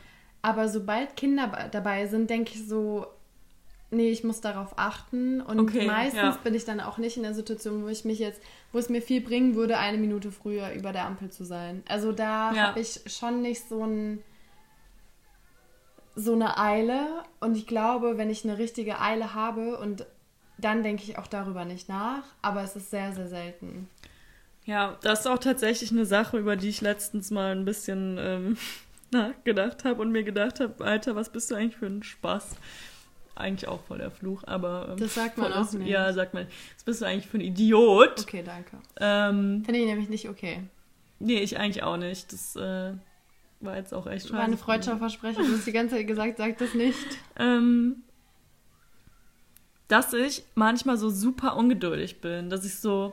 Aber 0.43 0.69
sobald 0.69 1.17
Kinder 1.17 1.69
dabei 1.73 2.07
sind, 2.07 2.29
denke 2.29 2.53
ich 2.55 2.67
so, 2.69 3.07
nee, 3.93 4.11
ich 4.11 4.25
muss 4.25 4.41
darauf 4.41 4.77
achten. 4.77 5.41
Und 5.41 5.61
Okay, 5.61 5.87
meistens 5.87 6.21
ja. 6.21 6.39
bin 6.43 6.55
ich 6.55 6.65
dann 6.65 6.81
auch 6.81 6.99
nicht 6.99 7.17
in 7.17 7.23
der 7.23 7.33
Situation, 7.35 7.85
wo 7.85 7.89
ich 7.89 8.05
mich 8.05 8.19
jetzt, 8.19 8.43
wo 8.73 8.79
es 8.79 8.89
mir 8.89 9.01
viel 9.03 9.21
bringen 9.21 9.55
würde, 9.55 9.79
eine 9.79 9.99
Minute 9.99 10.33
früher 10.33 10.73
über 10.73 10.93
der 10.93 11.07
Ampel 11.07 11.31
zu 11.31 11.45
sein. 11.45 11.83
Also 11.89 12.11
da 12.13 12.53
Ja. 12.53 12.63
habe 12.69 12.81
ich 12.81 13.01
schon 13.07 13.41
nicht 13.43 13.69
so 13.69 13.85
ein 13.85 14.23
so 16.15 16.33
eine 16.35 16.59
Eile. 16.59 17.07
Und 17.41 17.57
ich 17.57 17.67
glaube, 17.67 18.19
wenn 18.19 18.31
ich 18.31 18.45
eine 18.45 18.59
richtige 18.59 19.01
Eile 19.01 19.35
habe 19.35 19.79
und 19.79 20.07
dann 20.59 20.83
denke 20.83 21.03
ich 21.03 21.19
auch 21.19 21.27
darüber 21.27 21.65
nicht 21.65 21.89
nach, 21.89 22.23
aber 22.41 22.63
es 22.63 22.77
ist 22.77 22.91
sehr, 22.91 23.13
sehr 23.13 23.29
selten. 23.29 23.89
Ja, 24.65 24.97
das 25.03 25.21
ist 25.21 25.27
auch 25.27 25.39
tatsächlich 25.39 25.91
eine 25.91 26.07
Sache, 26.07 26.39
über 26.39 26.57
die 26.57 26.69
ich 26.69 26.81
letztens 26.81 27.31
mal 27.31 27.53
ein 27.53 27.65
bisschen 27.65 28.17
ähm, 28.21 28.57
nachgedacht 29.11 29.85
habe 29.85 30.01
und 30.03 30.13
mir 30.13 30.23
gedacht 30.23 30.61
habe, 30.61 30.85
Alter, 30.85 31.17
was 31.17 31.31
bist 31.31 31.51
du 31.51 31.57
eigentlich 31.57 31.77
für 31.77 31.87
ein 31.87 32.03
Spaß? 32.03 32.57
Eigentlich 33.35 33.69
auch 33.69 33.81
voll 33.83 33.99
der 33.99 34.11
Fluch, 34.11 34.45
aber... 34.47 34.91
Ähm, 34.91 34.99
Das 34.99 35.15
sagt 35.15 35.39
man 35.39 35.51
voll 35.51 35.63
auch 35.63 35.73
nicht. 35.73 35.89
Ja, 35.89 36.13
sagt 36.13 36.35
man. 36.35 36.47
Was 36.77 36.85
bist 36.85 37.01
du 37.01 37.07
eigentlich 37.07 37.27
für 37.27 37.39
ein 37.39 37.41
Idiot? 37.41 38.21
Okay, 38.21 38.43
danke. 38.45 38.77
Ähm, 39.01 39.63
Finde 39.65 39.81
ich 39.81 39.87
nämlich 39.87 40.09
nicht 40.09 40.29
okay. 40.29 40.63
nee, 41.19 41.39
ich 41.39 41.59
eigentlich 41.59 41.83
auch 41.83 41.97
nicht. 41.97 42.33
Das 42.33 42.55
äh, 42.57 42.93
war 43.65 43.77
jetzt 43.77 43.93
auch 43.95 44.07
echt 44.07 44.33
War 44.33 44.41
eine 44.41 44.53
scheiße. 44.55 44.65
Freundschaftsversprechen, 44.65 45.45
du 45.47 45.53
hast 45.53 45.67
die 45.67 45.73
ganze 45.73 45.97
Zeit 45.97 46.07
gesagt, 46.07 46.37
sag 46.39 46.59
das 46.59 46.75
nicht. 46.75 47.07
ähm, 47.39 48.03
dass 49.89 50.13
ich 50.13 50.45
manchmal 50.55 50.97
so 50.97 51.11
super 51.11 51.57
ungeduldig 51.57 52.21
bin, 52.21 52.49
dass 52.51 52.65
ich 52.65 52.77
so, 52.79 53.13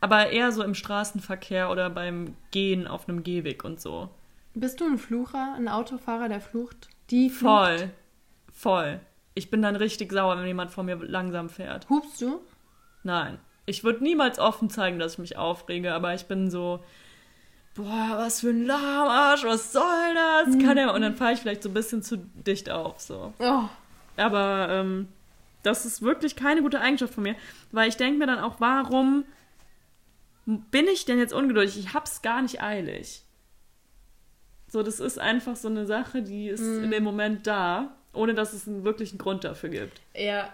aber 0.00 0.30
eher 0.30 0.52
so 0.52 0.62
im 0.62 0.74
Straßenverkehr 0.74 1.70
oder 1.70 1.90
beim 1.90 2.34
Gehen 2.50 2.86
auf 2.86 3.08
einem 3.08 3.22
Gehweg 3.22 3.64
und 3.64 3.80
so. 3.80 4.08
Bist 4.54 4.80
du 4.80 4.84
ein 4.86 4.98
Flucher, 4.98 5.54
ein 5.56 5.68
Autofahrer, 5.68 6.28
der 6.28 6.40
flucht? 6.40 6.88
Die 7.10 7.28
flucht? 7.28 7.52
Voll, 7.52 7.90
voll. 8.52 9.00
Ich 9.34 9.50
bin 9.50 9.62
dann 9.62 9.76
richtig 9.76 10.12
sauer, 10.12 10.38
wenn 10.38 10.46
jemand 10.46 10.70
vor 10.70 10.84
mir 10.84 10.94
langsam 10.96 11.48
fährt. 11.48 11.88
Hupst 11.90 12.20
du? 12.22 12.40
Nein, 13.02 13.38
ich 13.66 13.82
würde 13.84 14.02
niemals 14.02 14.38
offen 14.38 14.70
zeigen, 14.70 14.98
dass 14.98 15.14
ich 15.14 15.18
mich 15.18 15.36
aufrege, 15.36 15.92
aber 15.92 16.14
ich 16.14 16.26
bin 16.26 16.50
so, 16.50 16.80
boah, 17.74 18.14
was 18.16 18.40
für 18.40 18.50
ein 18.50 18.66
Lahmarsch, 18.66 19.44
was 19.44 19.72
soll 19.72 20.14
das? 20.14 20.58
Kann 20.64 20.76
er? 20.76 20.94
Und 20.94 21.02
dann 21.02 21.16
fahre 21.16 21.32
ich 21.32 21.40
vielleicht 21.40 21.62
so 21.62 21.68
ein 21.68 21.74
bisschen 21.74 22.02
zu 22.02 22.18
dicht 22.18 22.70
auf, 22.70 23.00
so. 23.00 23.32
Oh, 23.38 23.64
Aber 24.16 24.68
ähm, 24.70 25.08
das 25.62 25.84
ist 25.86 26.02
wirklich 26.02 26.36
keine 26.36 26.62
gute 26.62 26.80
Eigenschaft 26.80 27.14
von 27.14 27.22
mir, 27.24 27.34
weil 27.72 27.88
ich 27.88 27.96
denke 27.96 28.18
mir 28.18 28.26
dann 28.26 28.38
auch, 28.38 28.60
warum 28.60 29.24
bin 30.46 30.86
ich 30.88 31.04
denn 31.04 31.18
jetzt 31.18 31.32
ungeduldig? 31.32 31.78
Ich 31.78 31.94
hab's 31.94 32.22
gar 32.22 32.42
nicht 32.42 32.62
eilig. 32.62 33.22
So, 34.68 34.82
das 34.82 35.00
ist 35.00 35.18
einfach 35.18 35.56
so 35.56 35.68
eine 35.68 35.86
Sache, 35.86 36.22
die 36.22 36.48
ist 36.48 36.60
in 36.60 36.90
dem 36.90 37.04
Moment 37.04 37.46
da, 37.46 37.94
ohne 38.12 38.34
dass 38.34 38.52
es 38.52 38.66
einen 38.68 38.84
wirklichen 38.84 39.18
Grund 39.18 39.44
dafür 39.44 39.70
gibt. 39.70 40.00
ja. 40.14 40.52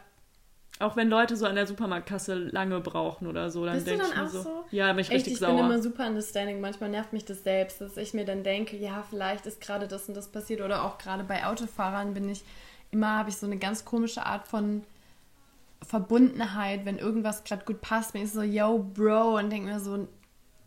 Auch 0.80 0.96
wenn 0.96 1.08
Leute 1.08 1.36
so 1.36 1.46
an 1.46 1.54
der 1.54 1.66
Supermarktkasse 1.66 2.34
lange 2.34 2.80
brauchen 2.80 3.26
oder 3.28 3.50
so, 3.50 3.64
dann 3.66 3.84
denke 3.84 4.04
ich 4.06 4.10
dann 4.12 4.18
mir 4.24 4.26
auch 4.26 4.32
so, 4.32 4.42
so? 4.42 4.64
ja, 4.70 4.90
bin 4.92 5.00
ich 5.00 5.08
Echt, 5.10 5.16
richtig 5.16 5.32
ich 5.34 5.38
sauer. 5.38 5.54
bin 5.56 5.66
immer 5.66 5.82
super 5.82 6.06
understanding. 6.06 6.60
Manchmal 6.60 6.88
nervt 6.90 7.12
mich 7.12 7.24
das 7.24 7.42
selbst, 7.44 7.80
dass 7.80 7.96
ich 7.96 8.14
mir 8.14 8.24
dann 8.24 8.42
denke, 8.42 8.76
ja, 8.76 9.04
vielleicht 9.08 9.46
ist 9.46 9.60
gerade 9.60 9.86
das 9.86 10.08
und 10.08 10.14
das 10.16 10.28
passiert. 10.28 10.60
Oder 10.62 10.84
auch 10.84 10.98
gerade 10.98 11.22
bei 11.22 11.46
Autofahrern 11.46 12.14
bin 12.14 12.28
ich 12.28 12.42
immer, 12.90 13.18
habe 13.18 13.28
ich 13.28 13.36
so 13.36 13.46
eine 13.46 13.58
ganz 13.58 13.84
komische 13.84 14.24
Art 14.26 14.48
von 14.48 14.82
Verbundenheit, 15.82 16.84
wenn 16.84 16.98
irgendwas 16.98 17.44
gerade 17.44 17.64
gut 17.64 17.80
passt. 17.80 18.12
Bin 18.14 18.22
ich 18.22 18.32
so, 18.32 18.42
yo, 18.42 18.78
Bro, 18.94 19.38
und 19.38 19.50
denke 19.50 19.68
mir 19.70 19.80
so, 19.80 20.08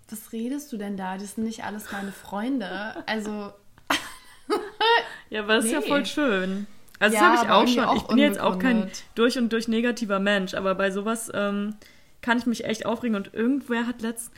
was 0.10 0.32
redest 0.32 0.72
du 0.72 0.78
denn 0.78 0.96
da? 0.98 1.18
Das 1.18 1.36
sind 1.36 1.44
nicht 1.46 1.64
alles 1.64 1.92
meine 1.92 2.12
Freunde. 2.12 3.04
Also, 3.08 3.52
Ja, 5.30 5.42
aber 5.42 5.56
das 5.56 5.66
ist 5.66 5.72
ja 5.72 5.80
Nee. 5.80 5.88
voll 5.88 6.06
schön. 6.06 6.68
Also 7.04 7.16
Ja, 7.18 7.32
das 7.32 7.46
habe 7.46 7.46
ich 7.46 7.52
auch 7.52 7.68
schon. 7.68 7.84
auch 7.84 7.96
ich 7.96 8.08
bin 8.08 8.18
jetzt 8.18 8.40
auch 8.40 8.58
kein 8.60 8.90
durch 9.16 9.38
und 9.38 9.52
durch 9.52 9.68
negativer 9.68 10.20
Mensch, 10.20 10.54
aber 10.54 10.74
bei 10.76 10.90
sowas 10.92 11.30
ähm, 11.34 11.76
kann 12.22 12.38
ich 12.38 12.46
mich 12.46 12.66
echt 12.66 12.86
aufregen. 12.86 13.16
Und 13.16 13.34
irgendwer 13.34 13.86
hat 13.88 14.02
letztens, 14.02 14.32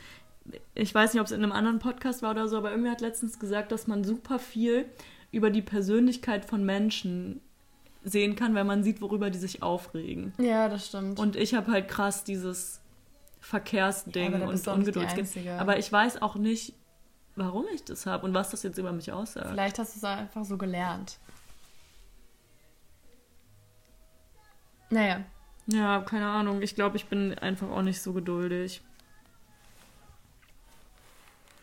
ich 0.74 0.94
weiß 0.94 1.14
nicht, 1.14 1.20
ob 1.20 1.26
es 1.26 1.32
in 1.32 1.42
einem 1.42 1.52
anderen 1.52 1.78
Podcast 1.78 2.22
war 2.22 2.32
oder 2.32 2.48
so, 2.48 2.56
aber 2.56 2.70
irgendwer 2.70 2.92
hat 2.92 3.00
letztens 3.00 3.38
gesagt, 3.38 3.72
dass 3.72 3.86
man 3.86 4.04
super 4.04 4.38
viel 4.38 4.86
über 5.32 5.50
die 5.50 5.62
Persönlichkeit 5.62 6.44
von 6.44 6.64
Menschen 6.64 7.40
sehen 8.04 8.36
kann, 8.36 8.54
wenn 8.54 8.66
man 8.66 8.84
sieht, 8.84 9.00
worüber 9.00 9.30
die 9.30 9.38
sich 9.38 9.62
aufregen. 9.62 10.32
ja, 10.38 10.68
das 10.68 10.86
stimmt. 10.86 11.18
Und 11.18 11.34
ich 11.36 11.54
habe 11.54 11.72
halt 11.72 11.88
krass 11.88 12.22
dieses 12.24 12.80
Verkehrsding 13.40 14.40
Ja, 14.40 14.46
und 14.46 14.66
Ungeduldsding. 14.66 15.48
Aber 15.58 15.78
ich 15.78 15.90
weiß 15.90 16.22
auch 16.22 16.36
nicht, 16.36 16.74
warum 17.36 17.64
ich 17.74 17.84
das 17.84 18.06
habe 18.06 18.24
und 18.26 18.34
was 18.34 18.50
das 18.50 18.62
jetzt 18.62 18.78
über 18.78 18.92
mich 18.92 19.12
aussagt. 19.12 19.48
Vielleicht 19.50 19.78
hast 19.78 19.94
du 19.94 19.98
es 19.98 20.04
einfach 20.04 20.44
so 20.44 20.56
gelernt. 20.56 21.18
Naja, 24.90 25.24
Ja, 25.66 26.00
keine 26.02 26.26
Ahnung. 26.26 26.62
Ich 26.62 26.74
glaube, 26.74 26.96
ich 26.96 27.06
bin 27.06 27.36
einfach 27.38 27.68
auch 27.70 27.82
nicht 27.82 28.00
so 28.00 28.12
geduldig. 28.12 28.82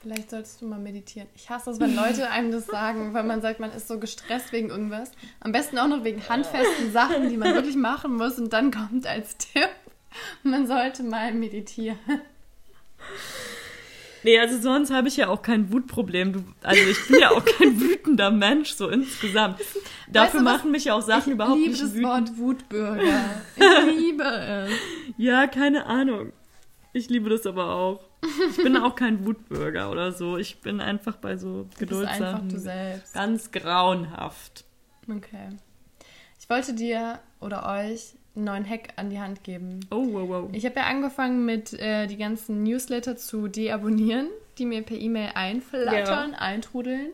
vielleicht 0.02 0.32
solltest 0.32 0.62
du 0.62 0.66
mal 0.66 0.80
meditieren. 0.80 1.30
Ich 1.34 1.50
hasse 1.50 1.72
es, 1.72 1.80
wenn 1.80 1.96
Leute 1.96 2.30
einem 2.30 2.52
das 2.52 2.66
sagen, 2.66 3.14
weil 3.14 3.24
man 3.24 3.42
sagt, 3.42 3.62
man 3.62 3.72
ist 3.72 3.88
so 3.88 4.00
gestresst 4.00 4.52
wegen 4.52 4.70
irgendwas. 4.70 5.12
Am 5.40 5.54
besten 5.54 5.78
auch 5.78 5.88
noch 5.88 6.04
wegen 6.04 6.28
handfesten 6.28 6.92
Sachen, 6.92 7.30
die 7.30 7.38
man 7.38 7.54
wirklich 7.54 7.78
machen 7.78 8.18
muss. 8.18 8.38
Und 8.38 8.52
dann 8.52 8.70
kommt 8.70 9.08
als 9.08 9.38
Tipp, 9.38 9.70
man 10.44 10.68
sollte 10.68 11.04
mal 11.04 11.34
meditieren. 11.34 11.98
Nee, 14.24 14.40
also 14.40 14.60
sonst 14.60 14.92
habe 14.92 15.08
ich 15.08 15.18
ja 15.18 15.28
auch 15.28 15.42
kein 15.42 15.72
Wutproblem. 15.72 16.34
Du, 16.34 16.44
also 16.62 16.82
ich 16.90 17.08
bin 17.08 17.20
ja 17.20 17.32
auch 17.32 17.44
kein 17.44 17.80
wütender 17.82 18.32
Mensch, 18.32 18.72
so 18.74 18.90
insgesamt. 18.90 19.60
Dafür 20.08 20.40
du 20.40 20.46
was? 20.46 20.54
machen 20.54 20.72
mich 20.72 20.86
ja 20.86 20.94
auch 20.96 21.02
Sachen 21.02 21.30
ich 21.30 21.34
überhaupt 21.36 21.58
liebe 21.58 21.72
nicht 21.72 21.84
das 21.84 21.94
wütend. 21.94 22.08
Wort 22.08 22.38
Wutbürger. 22.38 23.26
Ich 23.56 23.98
liebe 23.98 24.24
es. 24.24 24.72
Ja, 25.18 25.48
keine 25.48 25.86
Ahnung. 25.86 26.32
Ich 26.94 27.10
liebe 27.10 27.30
das 27.30 27.46
aber 27.46 27.72
auch. 27.74 28.02
Ich 28.52 28.58
bin 28.64 28.78
auch 28.78 28.96
kein 28.96 29.26
Wutbürger 29.26 29.92
oder 29.92 30.12
so. 30.14 30.38
Ich 30.38 30.60
bin 30.62 30.80
einfach 30.80 31.18
bei 31.18 31.36
so 31.36 31.68
Du 31.80 31.86
bist 31.86 32.06
einfach 32.06 32.40
du 32.40 32.48
Geduldssachen 32.48 32.60
selbst. 32.60 33.14
ganz 33.14 33.52
grauenhaft. 33.52 34.64
Okay. 35.10 35.50
Ich 36.40 36.50
wollte 36.50 36.74
dir 36.74 37.20
oder 37.42 37.66
euch 37.68 38.14
einen 38.36 38.46
neuen 38.46 38.70
Hack 38.70 38.90
an 38.96 39.10
die 39.10 39.20
Hand 39.20 39.44
geben. 39.44 39.82
Oh, 39.92 40.06
wow, 40.12 40.28
wow. 40.28 40.50
Ich 40.54 40.66
habe 40.66 40.76
ja 40.80 40.86
angefangen 40.86 41.46
mit 41.46 41.74
äh, 41.74 42.08
die 42.08 42.18
ganzen 42.18 42.64
Newsletter 42.64 43.16
zu 43.16 43.48
deabonnieren, 43.48 44.28
die 44.58 44.66
mir 44.66 44.82
per 44.82 44.98
E-Mail 44.98 45.32
einflattern, 45.36 46.34
eintrudeln. 46.34 47.12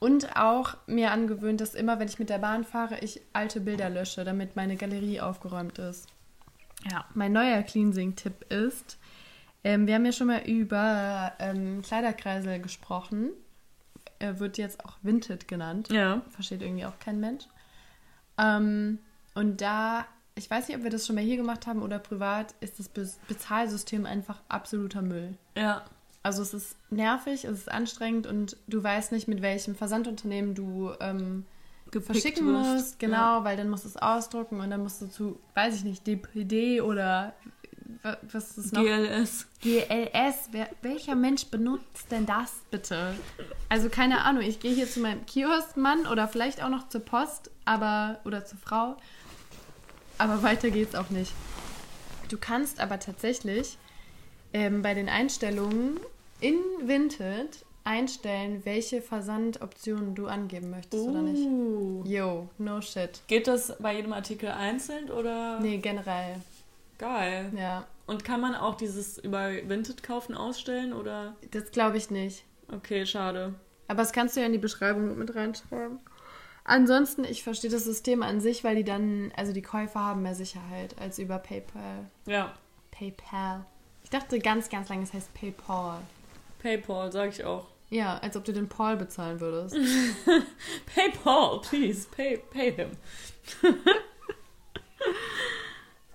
Und 0.00 0.36
auch 0.36 0.76
mir 0.86 1.10
angewöhnt, 1.10 1.60
dass 1.60 1.74
immer, 1.74 1.98
wenn 1.98 2.08
ich 2.08 2.18
mit 2.18 2.30
der 2.30 2.38
Bahn 2.38 2.64
fahre, 2.64 3.00
ich 3.00 3.20
alte 3.32 3.60
Bilder 3.60 3.90
lösche, 3.90 4.24
damit 4.24 4.54
meine 4.56 4.76
Galerie 4.76 5.20
aufgeräumt 5.20 5.78
ist. 5.78 6.06
Ja. 6.90 7.04
Mein 7.14 7.32
neuer 7.32 7.62
Cleansing-Tipp 7.62 8.46
ist, 8.50 8.98
Ähm, 9.64 9.86
wir 9.86 9.96
haben 9.96 10.06
ja 10.06 10.12
schon 10.12 10.28
mal 10.28 10.42
über 10.46 11.32
ähm, 11.40 11.82
Kleiderkreisel 11.82 12.60
gesprochen. 12.60 13.30
Er 14.18 14.38
wird 14.38 14.56
jetzt 14.56 14.84
auch 14.84 14.98
Vinted 15.02 15.48
genannt. 15.48 15.88
Ja. 15.90 16.22
Versteht 16.30 16.62
irgendwie 16.62 16.86
auch 16.86 16.98
kein 17.00 17.20
Mensch. 17.20 17.44
Ähm, 18.38 19.00
und 19.38 19.60
da, 19.60 20.06
ich 20.34 20.50
weiß 20.50 20.68
nicht, 20.68 20.76
ob 20.76 20.82
wir 20.84 20.90
das 20.90 21.06
schon 21.06 21.14
mal 21.16 21.24
hier 21.24 21.36
gemacht 21.36 21.66
haben 21.66 21.82
oder 21.82 21.98
privat, 21.98 22.54
ist 22.60 22.78
das 22.78 22.88
Be 22.88 23.08
Bezahlsystem 23.28 24.06
einfach 24.06 24.40
absoluter 24.48 25.02
Müll. 25.02 25.34
Ja. 25.56 25.82
Also 26.22 26.42
es 26.42 26.52
ist 26.52 26.76
nervig, 26.90 27.44
es 27.44 27.58
ist 27.58 27.70
anstrengend 27.70 28.26
und 28.26 28.56
du 28.66 28.82
weißt 28.82 29.12
nicht, 29.12 29.28
mit 29.28 29.40
welchem 29.40 29.74
Versandunternehmen 29.76 30.54
du 30.54 30.92
ähm, 31.00 31.44
verschicken 32.00 32.46
wirst. 32.52 32.70
musst. 32.74 32.98
Genau, 32.98 33.44
weil 33.44 33.56
dann 33.56 33.70
musst 33.70 33.84
du 33.84 33.88
es 33.88 33.96
ausdrucken 33.96 34.60
und 34.60 34.70
dann 34.70 34.82
musst 34.82 35.00
du 35.00 35.06
zu, 35.06 35.38
weiß 35.54 35.76
ich 35.76 35.84
nicht, 35.84 36.06
DPD 36.06 36.80
oder 36.82 37.32
wa- 38.02 38.18
was 38.30 38.50
ist 38.58 38.66
es 38.66 38.72
noch? 38.72 38.82
GLS. 38.82 39.46
GLS. 39.62 40.48
Wer, 40.50 40.68
welcher 40.82 41.14
Mensch 41.14 41.46
benutzt 41.46 42.10
denn 42.10 42.26
das 42.26 42.52
bitte? 42.70 43.14
Also 43.70 43.88
keine 43.88 44.22
Ahnung, 44.22 44.42
ich 44.42 44.60
gehe 44.60 44.74
hier 44.74 44.88
zu 44.88 45.00
meinem 45.00 45.24
Kioskmann 45.24 46.06
oder 46.06 46.28
vielleicht 46.28 46.62
auch 46.62 46.68
noch 46.68 46.88
zur 46.88 47.00
Post, 47.02 47.50
aber 47.64 48.18
oder 48.24 48.44
zur 48.44 48.58
Frau. 48.58 48.96
Aber 50.18 50.42
weiter 50.42 50.70
geht's 50.70 50.94
auch 50.94 51.10
nicht. 51.10 51.32
Du 52.28 52.36
kannst 52.38 52.80
aber 52.80 52.98
tatsächlich 52.98 53.78
ähm, 54.52 54.82
bei 54.82 54.94
den 54.94 55.08
Einstellungen 55.08 55.98
in 56.40 56.58
Vinted 56.84 57.64
einstellen, 57.84 58.60
welche 58.64 59.00
Versandoptionen 59.00 60.14
du 60.14 60.26
angeben 60.26 60.70
möchtest 60.70 61.02
oder 61.08 61.22
nicht. 61.22 61.40
Uh. 61.40 62.04
Yo, 62.04 62.48
no 62.58 62.80
shit. 62.82 63.22
Geht 63.28 63.46
das 63.46 63.74
bei 63.78 63.94
jedem 63.96 64.12
Artikel 64.12 64.50
einzeln 64.50 65.10
oder? 65.10 65.58
Nee, 65.60 65.78
generell. 65.78 66.36
Geil. 66.98 67.50
Ja, 67.56 67.86
Und 68.06 68.24
kann 68.24 68.40
man 68.40 68.54
auch 68.54 68.74
dieses 68.76 69.18
über 69.18 69.50
Vinted 69.68 70.02
kaufen 70.02 70.34
ausstellen 70.34 70.92
oder? 70.92 71.34
das 71.52 71.70
glaube 71.70 71.96
ich 71.96 72.10
nicht. 72.10 72.44
Okay, 72.70 73.06
schade. 73.06 73.54
Aber 73.86 74.02
das 74.02 74.12
kannst 74.12 74.36
du 74.36 74.40
ja 74.40 74.46
in 74.46 74.52
die 74.52 74.58
Beschreibung 74.58 75.16
mit 75.16 75.34
reinschreiben. 75.34 75.98
Ansonsten, 76.68 77.24
ich 77.24 77.42
verstehe 77.42 77.70
das 77.70 77.84
System 77.84 78.22
an 78.22 78.42
sich, 78.42 78.62
weil 78.62 78.76
die 78.76 78.84
dann, 78.84 79.32
also 79.34 79.54
die 79.54 79.62
Käufer 79.62 80.00
haben 80.00 80.22
mehr 80.22 80.34
Sicherheit 80.34 80.94
als 81.00 81.18
über 81.18 81.38
PayPal. 81.38 82.10
Ja. 82.26 82.52
PayPal. 82.90 83.64
Ich 84.04 84.10
dachte 84.10 84.38
ganz, 84.38 84.68
ganz 84.68 84.90
lange, 84.90 85.02
es 85.02 85.14
heißt 85.14 85.32
PayPal. 85.32 86.02
PayPal, 86.58 87.10
sag 87.10 87.30
ich 87.30 87.42
auch. 87.42 87.68
Ja, 87.88 88.18
als 88.18 88.36
ob 88.36 88.44
du 88.44 88.52
den 88.52 88.68
Paul 88.68 88.96
bezahlen 88.98 89.40
würdest. 89.40 89.76
PayPal, 90.94 91.62
please, 91.62 92.06
pay, 92.14 92.36
pay 92.36 92.72
him. 92.72 92.90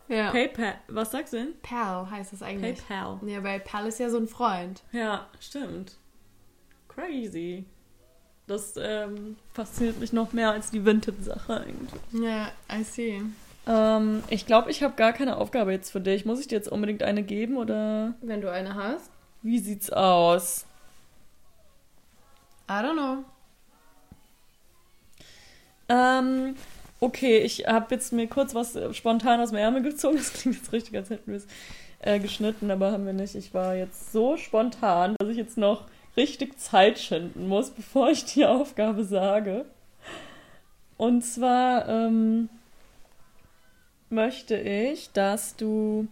ja. 0.07 0.29
PayPal, 0.29 0.75
was 0.87 1.09
sagst 1.09 1.33
du 1.33 1.37
denn? 1.37 1.59
Pal 1.63 2.11
heißt 2.11 2.31
es 2.31 2.43
eigentlich. 2.43 2.77
PayPal. 2.87 3.19
Ja, 3.27 3.43
weil 3.43 3.59
Pal 3.59 3.87
ist 3.87 3.99
ja 3.99 4.11
so 4.11 4.17
ein 4.17 4.27
Freund. 4.27 4.83
Ja, 4.91 5.27
stimmt. 5.39 5.97
Crazy. 6.87 7.65
Das 8.47 8.73
ähm, 8.77 9.37
fasziniert 9.53 9.99
mich 9.99 10.11
noch 10.11 10.33
mehr 10.33 10.51
als 10.51 10.69
die 10.71 10.85
Vinted-Sache 10.85 11.61
eigentlich. 11.61 12.01
Ja, 12.11 12.51
I 12.71 12.83
see. 12.83 13.21
Ähm, 13.65 14.21
ich 14.29 14.45
glaube, 14.45 14.69
ich 14.69 14.83
habe 14.83 14.95
gar 14.95 15.13
keine 15.13 15.37
Aufgabe 15.37 15.71
jetzt 15.71 15.91
für 15.91 16.01
dich. 16.01 16.25
Muss 16.25 16.41
ich 16.41 16.47
dir 16.47 16.55
jetzt 16.55 16.67
unbedingt 16.69 17.03
eine 17.03 17.23
geben 17.23 17.55
oder 17.57 18.13
Wenn 18.21 18.41
du 18.41 18.51
eine 18.51 18.75
hast. 18.75 19.09
wie 19.41 19.59
sieht's 19.59 19.89
aus? 19.91 20.65
I 22.69 22.73
don't 22.73 22.93
know. 22.93 23.23
Ähm, 25.89 26.55
okay, 26.99 27.39
ich 27.39 27.65
habe 27.67 27.93
jetzt 27.95 28.13
mir 28.13 28.27
kurz 28.27 28.55
was 28.55 28.75
äh, 28.75 28.93
spontan 28.93 29.39
aus 29.41 29.49
dem 29.49 29.57
Ärmel 29.57 29.83
gezogen. 29.83 30.17
Das 30.17 30.33
klingt 30.33 30.57
jetzt 30.57 30.71
richtig, 30.73 30.95
als 30.95 31.09
hätten 31.09 31.31
wir 31.31 31.37
es 31.37 31.47
äh, 31.99 32.19
geschnitten, 32.19 32.71
aber 32.71 32.91
haben 32.91 33.05
wir 33.05 33.13
nicht. 33.13 33.35
Ich 33.35 33.53
war 33.53 33.75
jetzt 33.75 34.11
so 34.11 34.35
spontan, 34.37 35.15
dass 35.19 35.29
ich 35.29 35.37
jetzt 35.37 35.57
noch 35.57 35.85
richtig 36.17 36.59
Zeit 36.59 36.99
schinden 36.99 37.47
muss, 37.47 37.69
bevor 37.71 38.09
ich 38.09 38.25
die 38.25 38.45
Aufgabe 38.45 39.03
sage. 39.03 39.65
Und 40.97 41.23
zwar 41.23 41.87
ähm, 41.89 42.49
möchte 44.09 44.57
ich, 44.57 45.11
dass 45.11 45.55
du. 45.55 46.07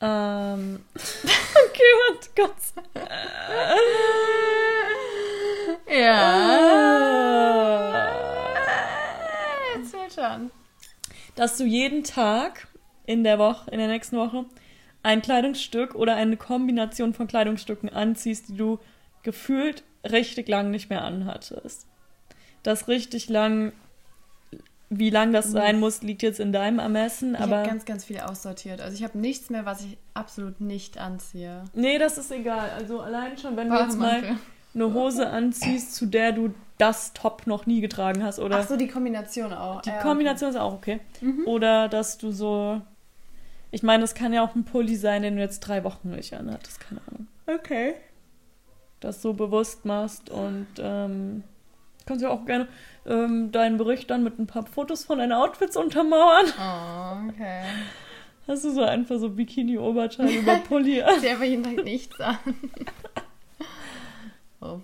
Ähm, 0.00 0.84
okay, 0.94 1.92
warte, 2.08 2.28
Gott. 2.36 2.54
Ja. 5.88 8.06
Erzähl 9.74 10.10
schon. 10.12 10.50
dass 11.36 11.56
du 11.56 11.64
jeden 11.64 12.02
Tag 12.04 12.66
in 13.06 13.24
der 13.24 13.38
Woche, 13.38 13.70
in 13.70 13.78
der 13.78 13.88
nächsten 13.88 14.16
Woche, 14.16 14.44
ein 15.06 15.22
Kleidungsstück 15.22 15.94
oder 15.94 16.16
eine 16.16 16.36
Kombination 16.36 17.14
von 17.14 17.26
Kleidungsstücken 17.28 17.88
anziehst, 17.88 18.48
die 18.48 18.56
du 18.56 18.78
gefühlt 19.22 19.84
richtig 20.04 20.48
lang 20.48 20.70
nicht 20.70 20.90
mehr 20.90 21.02
anhattest. 21.04 21.86
Das 22.62 22.88
richtig 22.88 23.28
lang, 23.28 23.72
wie 24.90 25.10
lang 25.10 25.32
das 25.32 25.50
sein 25.50 25.80
muss, 25.80 26.02
liegt 26.02 26.22
jetzt 26.22 26.40
in 26.40 26.52
deinem 26.52 26.78
Ermessen, 26.80 27.34
Ich 27.34 27.40
habe 27.40 27.66
ganz, 27.66 27.84
ganz 27.84 28.04
viel 28.04 28.18
aussortiert. 28.20 28.80
Also 28.80 28.96
ich 28.96 29.04
habe 29.04 29.18
nichts 29.18 29.50
mehr, 29.50 29.64
was 29.64 29.82
ich 29.84 29.96
absolut 30.14 30.60
nicht 30.60 30.98
anziehe. 30.98 31.64
nee, 31.74 31.98
das 31.98 32.18
ist 32.18 32.30
egal. 32.32 32.70
Also 32.76 33.00
allein 33.00 33.36
schon, 33.38 33.56
wenn 33.56 33.68
du 33.68 33.74
Warte 33.74 33.84
jetzt 33.90 33.98
mal. 33.98 34.36
eine 34.74 34.92
Hose 34.94 35.28
anziehst, 35.28 35.94
zu 35.94 36.06
der 36.06 36.32
du 36.32 36.52
das 36.78 37.12
Top 37.14 37.46
noch 37.46 37.66
nie 37.66 37.80
getragen 37.80 38.22
hast 38.22 38.38
oder 38.38 38.58
Ach 38.58 38.68
so, 38.68 38.76
die 38.76 38.88
Kombination 38.88 39.52
auch. 39.52 39.80
Die 39.82 39.88
Ja, 39.90 40.02
Kombination 40.02 40.50
ist 40.50 40.56
auch 40.56 40.74
okay. 40.74 41.00
Mhm. 41.20 41.44
Oder 41.46 41.88
dass 41.88 42.18
du 42.18 42.30
so. 42.32 42.82
Ich 43.70 43.82
meine, 43.82 44.02
das 44.02 44.14
kann 44.14 44.32
ja 44.32 44.44
auch 44.44 44.54
ein 44.54 44.64
Pulli 44.64 44.96
sein, 44.96 45.22
den 45.22 45.36
du 45.36 45.42
jetzt 45.42 45.60
drei 45.60 45.84
Wochen 45.84 46.10
nicht 46.10 46.32
anhattest, 46.34 46.80
keine 46.80 47.00
Ahnung. 47.08 47.26
Okay. 47.46 47.94
Das 49.00 49.22
so 49.22 49.34
bewusst 49.34 49.84
machst 49.84 50.30
und 50.30 50.66
ähm, 50.78 51.44
kannst 52.06 52.22
ja 52.22 52.30
auch 52.30 52.46
gerne 52.46 52.68
ähm, 53.04 53.52
deinen 53.52 53.76
Bericht 53.76 54.10
dann 54.10 54.24
mit 54.24 54.38
ein 54.38 54.46
paar 54.46 54.64
Fotos 54.64 55.04
von 55.04 55.18
deinen 55.18 55.32
Outfits 55.32 55.76
untermauern. 55.76 56.46
Oh, 56.58 57.28
okay. 57.28 57.62
Hast 58.46 58.64
du 58.64 58.70
so 58.70 58.82
einfach 58.82 59.18
so 59.18 59.28
Bikini-Oberteil 59.30 60.30
über 60.30 60.56
Pulli 60.68 61.02
an. 61.02 61.20
Jeden 61.22 61.64
Tag 61.64 61.84
nichts 61.84 62.20
an. 62.20 62.38
oh. 64.60 64.80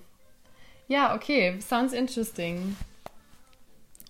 Ja, 0.88 1.14
okay. 1.14 1.58
Sounds 1.60 1.92
interesting. 1.92 2.76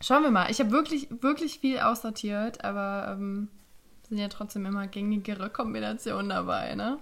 Schauen 0.01 0.23
wir 0.23 0.31
mal. 0.31 0.51
Ich 0.51 0.59
habe 0.59 0.71
wirklich, 0.71 1.09
wirklich 1.23 1.61
viel 1.61 1.79
aussortiert, 1.79 2.65
aber 2.65 3.15
ähm, 3.17 3.49
sind 4.13 4.21
ja 4.21 4.29
trotzdem 4.29 4.67
immer 4.67 4.87
gängigere 4.89 5.49
Kombinationen 5.49 6.29
dabei, 6.29 6.75
ne? 6.75 6.99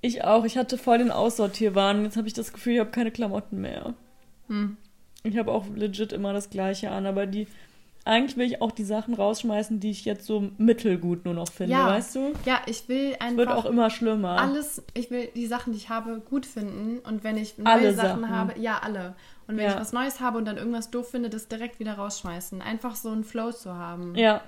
Ich 0.00 0.24
auch. 0.24 0.44
Ich 0.46 0.56
hatte 0.56 0.78
voll 0.78 0.96
den 0.96 1.10
Aussortierwahn. 1.10 2.04
Jetzt 2.04 2.16
habe 2.16 2.26
ich 2.26 2.32
das 2.32 2.54
Gefühl, 2.54 2.72
ich 2.74 2.80
habe 2.80 2.90
keine 2.90 3.10
Klamotten 3.10 3.60
mehr. 3.60 3.92
Hm. 4.48 4.78
Ich 5.24 5.36
habe 5.36 5.52
auch 5.52 5.66
legit 5.74 6.12
immer 6.14 6.32
das 6.32 6.48
Gleiche 6.48 6.90
an, 6.90 7.04
aber 7.04 7.26
die. 7.26 7.46
Eigentlich 8.06 8.36
will 8.38 8.46
ich 8.46 8.62
auch 8.62 8.70
die 8.70 8.84
Sachen 8.84 9.12
rausschmeißen, 9.14 9.80
die 9.80 9.90
ich 9.90 10.04
jetzt 10.04 10.26
so 10.26 10.50
mittelgut 10.58 11.24
nur 11.24 11.34
noch 11.34 11.48
finde, 11.50 11.72
Ja. 11.72 11.86
weißt 11.88 12.14
du? 12.14 12.32
Ja, 12.46 12.60
ich 12.66 12.88
will 12.88 13.10
Wird 13.10 13.20
einfach 13.20 13.56
auch 13.56 13.64
immer 13.66 13.90
schlimmer. 13.90 14.38
alles, 14.40 14.82
ich 14.94 15.10
will 15.10 15.28
die 15.34 15.46
Sachen, 15.46 15.72
die 15.72 15.78
ich 15.78 15.88
habe, 15.90 16.20
gut 16.20 16.46
finden. 16.46 17.00
Und 17.00 17.24
wenn 17.24 17.36
ich 17.36 17.58
neue 17.58 17.66
Alle 17.74 17.92
Sachen, 17.94 18.20
Sachen. 18.22 18.30
habe, 18.30 18.58
ja, 18.60 18.78
alle. 18.78 19.16
Und 19.48 19.56
wenn 19.56 19.64
Ja. 19.64 19.72
ich 19.74 19.80
was 19.80 19.92
Neues 19.92 20.20
habe 20.20 20.38
und 20.38 20.44
dann 20.44 20.56
irgendwas 20.56 20.90
doof 20.92 21.10
finde, 21.10 21.28
das 21.30 21.48
direkt 21.48 21.80
wieder 21.80 21.94
rausschmeißen. 21.94 22.62
Einfach 22.62 22.94
so 22.94 23.10
einen 23.10 23.24
Flow 23.24 23.50
zu 23.50 23.74
haben. 23.74 24.14
Ja, 24.14 24.40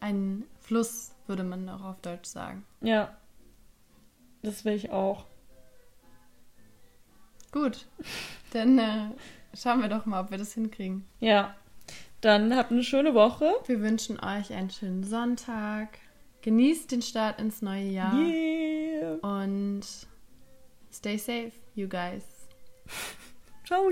Ein 0.00 0.44
Fluss, 0.60 1.12
würde 1.26 1.44
man 1.44 1.68
auch 1.68 1.84
auf 1.84 2.00
Deutsch 2.00 2.28
sagen. 2.28 2.64
ja. 2.80 3.16
Das 4.42 4.64
will 4.64 4.74
ich 4.74 4.90
auch. 4.90 5.26
Gut, 7.50 7.86
dann 8.52 8.78
äh, 8.78 9.08
schauen 9.52 9.82
wir 9.82 9.88
doch 9.88 10.06
mal, 10.06 10.20
ob 10.20 10.30
wir 10.30 10.38
das 10.38 10.52
hinkriegen. 10.52 11.04
Ja. 11.18 11.56
Dann 12.20 12.54
habt 12.56 12.72
eine 12.72 12.82
schöne 12.82 13.14
Woche. 13.14 13.52
Wir 13.66 13.80
wünschen 13.80 14.18
euch 14.20 14.52
einen 14.52 14.70
schönen 14.70 15.04
Sonntag. 15.04 15.98
Genießt 16.42 16.90
den 16.92 17.02
Start 17.02 17.40
ins 17.40 17.62
neue 17.62 17.84
Jahr. 17.84 18.14
Yeah. 18.14 19.14
Und 19.22 19.82
stay 20.92 21.16
safe, 21.16 21.52
you 21.74 21.88
guys. 21.88 22.24
Ciao. 23.66 23.88